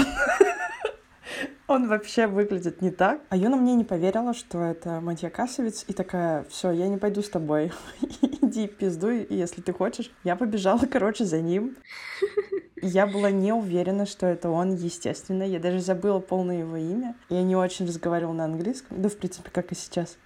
Он 1.66 1.88
вообще 1.88 2.26
выглядит 2.28 2.80
не 2.80 2.90
так. 2.90 3.20
А 3.28 3.36
Юна 3.36 3.56
мне 3.56 3.74
не 3.74 3.84
поверила, 3.84 4.34
что 4.34 4.58
это 4.58 5.00
Матья 5.00 5.30
Касовец, 5.30 5.84
и 5.86 5.92
такая, 5.92 6.44
все, 6.48 6.70
я 6.70 6.88
не 6.88 6.96
пойду 6.96 7.22
с 7.22 7.28
тобой. 7.28 7.72
Иди 8.22 8.68
пиздуй, 8.68 9.26
если 9.30 9.62
ты 9.62 9.72
хочешь. 9.72 10.12
Я 10.24 10.36
побежала, 10.36 10.80
короче, 10.90 11.24
за 11.24 11.40
ним. 11.40 11.76
Я 12.82 13.06
была 13.06 13.30
не 13.30 13.52
уверена, 13.52 14.06
что 14.06 14.26
это 14.26 14.48
он, 14.48 14.74
естественно. 14.74 15.42
Я 15.42 15.60
даже 15.60 15.80
забыла 15.80 16.18
полное 16.18 16.60
его 16.60 16.76
имя. 16.76 17.14
Я 17.28 17.42
не 17.42 17.54
очень 17.54 17.86
разговаривала 17.86 18.32
на 18.32 18.44
английском. 18.46 19.02
Да, 19.02 19.08
в 19.08 19.16
принципе, 19.16 19.50
как 19.52 19.70
и 19.70 19.74
сейчас. 19.74 20.16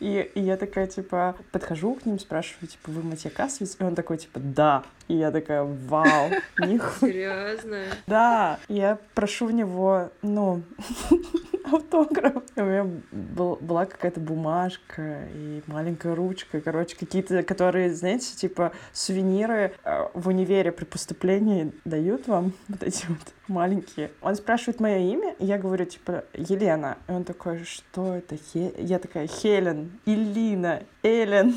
И, 0.00 0.30
и 0.34 0.40
я 0.40 0.56
такая, 0.56 0.86
типа, 0.86 1.36
подхожу 1.50 1.94
к 1.94 2.06
ним, 2.06 2.18
спрашиваю, 2.18 2.68
типа, 2.68 2.90
вы 2.90 3.02
Матья 3.02 3.30
Касовец? 3.30 3.76
И 3.78 3.84
он 3.84 3.94
такой, 3.94 4.18
типа, 4.18 4.40
да. 4.40 4.84
И 5.12 5.16
я 5.16 5.30
такая, 5.30 5.62
вау, 5.62 6.30
нихуя. 6.58 7.12
Серьезно? 7.12 7.84
Да, 8.06 8.58
я 8.68 8.98
прошу 9.12 9.44
в 9.44 9.52
него, 9.52 10.08
ну, 10.22 10.62
автограф. 11.70 12.42
У 12.56 12.62
меня 12.62 12.86
был, 13.10 13.58
была 13.60 13.84
какая-то 13.84 14.20
бумажка 14.20 15.28
и 15.34 15.62
маленькая 15.66 16.14
ручка, 16.14 16.62
короче, 16.62 16.96
какие-то, 16.96 17.42
которые, 17.42 17.92
знаете, 17.92 18.34
типа 18.34 18.72
сувениры 18.94 19.74
э, 19.84 20.08
в 20.14 20.28
универе 20.28 20.72
при 20.72 20.86
поступлении 20.86 21.72
дают 21.84 22.26
вам, 22.26 22.54
вот 22.68 22.82
эти 22.82 23.04
вот 23.06 23.34
маленькие. 23.48 24.12
Он 24.22 24.34
спрашивает 24.34 24.80
мое 24.80 24.96
имя, 24.96 25.34
и 25.38 25.44
я 25.44 25.58
говорю, 25.58 25.84
типа, 25.84 26.24
Елена. 26.32 26.96
И 27.06 27.12
он 27.12 27.24
такой, 27.24 27.64
что 27.64 28.14
это? 28.14 28.38
Хе... 28.38 28.72
Я 28.78 28.98
такая, 28.98 29.26
Хелен, 29.26 29.92
Илина, 30.06 30.84
Элен. 31.02 31.54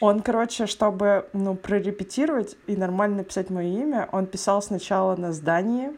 Он, 0.00 0.20
короче, 0.20 0.66
чтобы, 0.66 1.28
ну, 1.32 1.56
прорепетировать 1.56 2.56
и 2.66 2.76
нормально 2.76 3.18
написать 3.18 3.50
мое 3.50 3.68
имя, 3.68 4.08
он 4.12 4.26
писал 4.26 4.62
сначала 4.62 5.16
на 5.16 5.32
здании, 5.32 5.90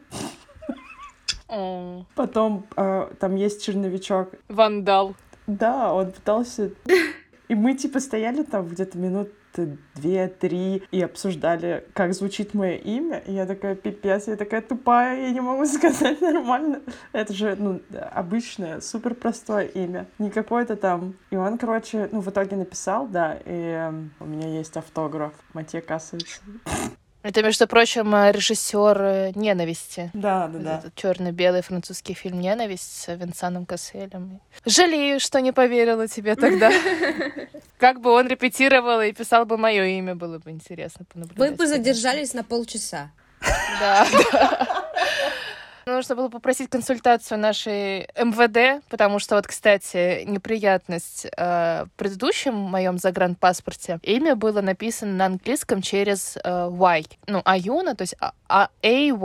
потом 2.14 2.66
э, 2.76 3.08
там 3.18 3.36
есть 3.36 3.64
черновичок. 3.64 4.30
Вандал. 4.48 5.14
Да, 5.46 5.92
он 5.92 6.12
пытался... 6.12 6.70
И 7.50 7.54
мы, 7.56 7.74
типа, 7.74 7.98
стояли 7.98 8.44
там 8.44 8.68
где-то 8.68 8.96
минут 8.96 9.28
две-три 9.96 10.84
и 10.92 11.02
обсуждали, 11.02 11.84
как 11.94 12.14
звучит 12.14 12.54
мое 12.54 12.76
имя. 12.76 13.24
И 13.26 13.32
я 13.32 13.44
такая, 13.44 13.74
пипец, 13.74 14.28
я 14.28 14.36
такая 14.36 14.62
тупая, 14.62 15.22
я 15.22 15.30
не 15.32 15.40
могу 15.40 15.66
сказать 15.66 16.20
нормально. 16.20 16.80
Это 17.10 17.32
же, 17.32 17.56
ну, 17.58 17.80
обычное, 18.12 18.80
супер 18.80 19.16
простое 19.16 19.64
имя. 19.64 20.06
Не 20.20 20.30
какое-то 20.30 20.76
там. 20.76 21.14
И 21.30 21.36
он, 21.36 21.58
короче, 21.58 22.08
ну, 22.12 22.20
в 22.20 22.30
итоге 22.30 22.54
написал, 22.54 23.08
да, 23.08 23.36
и 23.44 23.90
у 24.20 24.26
меня 24.26 24.46
есть 24.46 24.76
автограф 24.76 25.32
Матье 25.52 25.80
Касовица. 25.80 26.40
Это, 27.22 27.42
между 27.42 27.66
прочим, 27.66 28.14
режиссер 28.14 29.32
«Ненависти». 29.36 30.10
Да, 30.14 30.48
да, 30.48 30.58
да. 30.58 30.82
черно-белый 30.94 31.60
французский 31.62 32.14
фильм 32.14 32.40
«Ненависть» 32.40 33.02
с 33.02 33.14
Винсаном 33.14 33.66
Касселем. 33.66 34.40
Жалею, 34.64 35.20
что 35.20 35.40
не 35.40 35.52
поверила 35.52 36.08
тебе 36.08 36.34
тогда. 36.34 36.72
Как 37.78 38.00
бы 38.00 38.10
он 38.10 38.26
репетировал 38.26 39.02
и 39.02 39.12
писал 39.12 39.44
бы 39.44 39.58
мое 39.58 39.84
имя, 39.84 40.14
было 40.14 40.38
бы 40.38 40.50
интересно 40.50 41.04
понаблюдать. 41.12 41.50
Вы 41.50 41.56
бы 41.56 41.66
задержались 41.66 42.32
на 42.32 42.42
полчаса. 42.42 43.10
Да, 43.80 44.06
да. 44.32 44.79
Нужно 45.86 46.14
было 46.14 46.28
попросить 46.28 46.70
консультацию 46.70 47.38
нашей 47.38 48.08
МВД, 48.16 48.84
потому 48.88 49.18
что 49.18 49.36
вот, 49.36 49.46
кстати, 49.46 50.24
неприятность 50.24 51.26
э, 51.36 51.84
в 51.84 51.90
предыдущем 51.96 52.54
моем 52.54 52.98
загранпаспорте 52.98 53.98
имя 54.02 54.36
было 54.36 54.60
написано 54.60 55.12
на 55.12 55.26
английском 55.26 55.82
через 55.82 56.36
э, 56.36 56.68
Y, 56.70 57.06
ну, 57.26 57.42
Аюна, 57.44 57.94
то 57.94 58.02
есть 58.02 58.16
A-Y-U-N-A. 58.48 59.20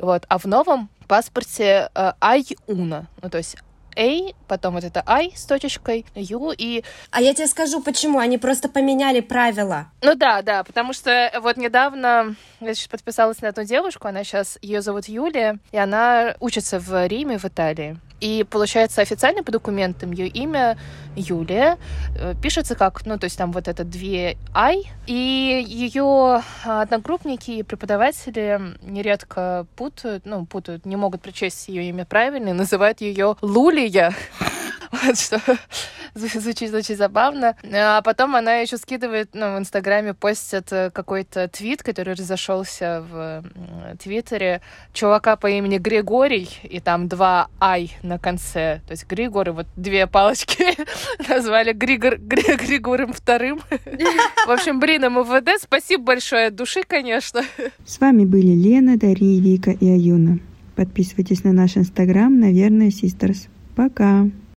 Вот. 0.00 0.24
А 0.28 0.38
в 0.38 0.44
новом 0.46 0.88
паспорте 1.06 1.90
э, 1.94 2.12
Айуна, 2.20 3.06
ну, 3.22 3.30
то 3.30 3.38
есть 3.38 3.56
A, 3.96 4.34
потом 4.48 4.74
вот 4.74 4.84
это 4.84 5.02
I 5.06 5.32
с 5.34 5.44
точечкой, 5.44 6.06
U 6.14 6.52
и... 6.56 6.84
А 7.10 7.20
я 7.20 7.34
тебе 7.34 7.46
скажу, 7.46 7.82
почему. 7.82 8.18
Они 8.18 8.38
просто 8.38 8.68
поменяли 8.68 9.20
правила. 9.20 9.86
Ну 10.02 10.14
да, 10.14 10.42
да, 10.42 10.64
потому 10.64 10.92
что 10.92 11.30
вот 11.40 11.56
недавно 11.56 12.36
я 12.60 12.74
сейчас 12.74 12.88
подписалась 12.88 13.40
на 13.42 13.48
одну 13.48 13.64
девушку, 13.64 14.08
она 14.08 14.24
сейчас, 14.24 14.58
ее 14.62 14.82
зовут 14.82 15.06
Юлия, 15.06 15.58
и 15.72 15.78
она 15.78 16.34
учится 16.40 16.78
в 16.78 17.06
Риме, 17.06 17.38
в 17.38 17.44
Италии. 17.44 17.98
И 18.20 18.46
получается 18.48 19.02
официально 19.02 19.42
по 19.42 19.52
документам 19.52 20.12
ее 20.12 20.28
имя 20.28 20.78
Юлия 21.14 21.78
э, 22.16 22.34
пишется 22.42 22.74
как, 22.74 23.04
ну 23.04 23.18
то 23.18 23.24
есть 23.24 23.36
там 23.36 23.52
вот 23.52 23.68
это 23.68 23.84
две 23.84 24.38
I, 24.54 24.84
и 25.06 25.64
ее 25.66 26.42
одногруппники 26.64 27.50
и 27.50 27.62
преподаватели 27.62 28.60
нередко 28.82 29.66
путают, 29.76 30.24
ну 30.24 30.46
путают, 30.46 30.86
не 30.86 30.96
могут 30.96 31.22
прочесть 31.22 31.68
ее 31.68 31.88
имя 31.90 32.04
правильно, 32.04 32.50
и 32.50 32.52
называют 32.52 33.00
ее 33.00 33.36
Лулия. 33.84 34.14
Вот 34.90 35.18
что 35.18 35.40
звучит 36.14 36.72
очень 36.72 36.94
забавно. 36.94 37.56
А 37.72 38.00
потом 38.02 38.36
она 38.36 38.58
еще 38.58 38.76
скидывает, 38.76 39.30
ну, 39.34 39.56
в 39.56 39.58
Инстаграме 39.58 40.14
постит 40.14 40.72
э, 40.72 40.90
какой-то 40.90 41.48
твит, 41.48 41.82
который 41.82 42.14
разошелся 42.14 43.04
в 43.10 43.44
Твиттере, 44.00 44.60
чувака 44.92 45.34
по 45.34 45.48
имени 45.48 45.78
Григорий, 45.78 46.48
и 46.62 46.78
там 46.78 47.08
два 47.08 47.48
«ай» 47.60 47.90
на 48.04 48.18
конце. 48.20 48.80
То 48.86 48.92
есть 48.92 49.06
Григор, 49.08 49.48
и 49.48 49.52
вот 49.52 49.66
две 49.74 50.06
палочки 50.06 50.64
назвали 51.28 51.72
Григор, 51.72 52.16
Григорем 52.18 53.12
вторым. 53.12 53.60
В 54.46 54.50
общем, 54.50 54.78
блин, 54.78 55.02
МВД, 55.02 55.60
спасибо 55.60 56.04
большое 56.04 56.46
от 56.46 56.54
души, 56.54 56.84
конечно. 56.86 57.42
С 57.84 57.98
вами 57.98 58.24
были 58.24 58.52
Лена, 58.52 58.96
Дарья, 58.96 59.40
Вика 59.40 59.72
и 59.72 59.90
Аюна. 59.90 60.38
Подписывайтесь 60.76 61.42
на 61.42 61.52
наш 61.52 61.76
инстаграм, 61.76 62.38
наверное, 62.38 62.88
Sisters. 62.88 63.48
Пока! 63.74 64.26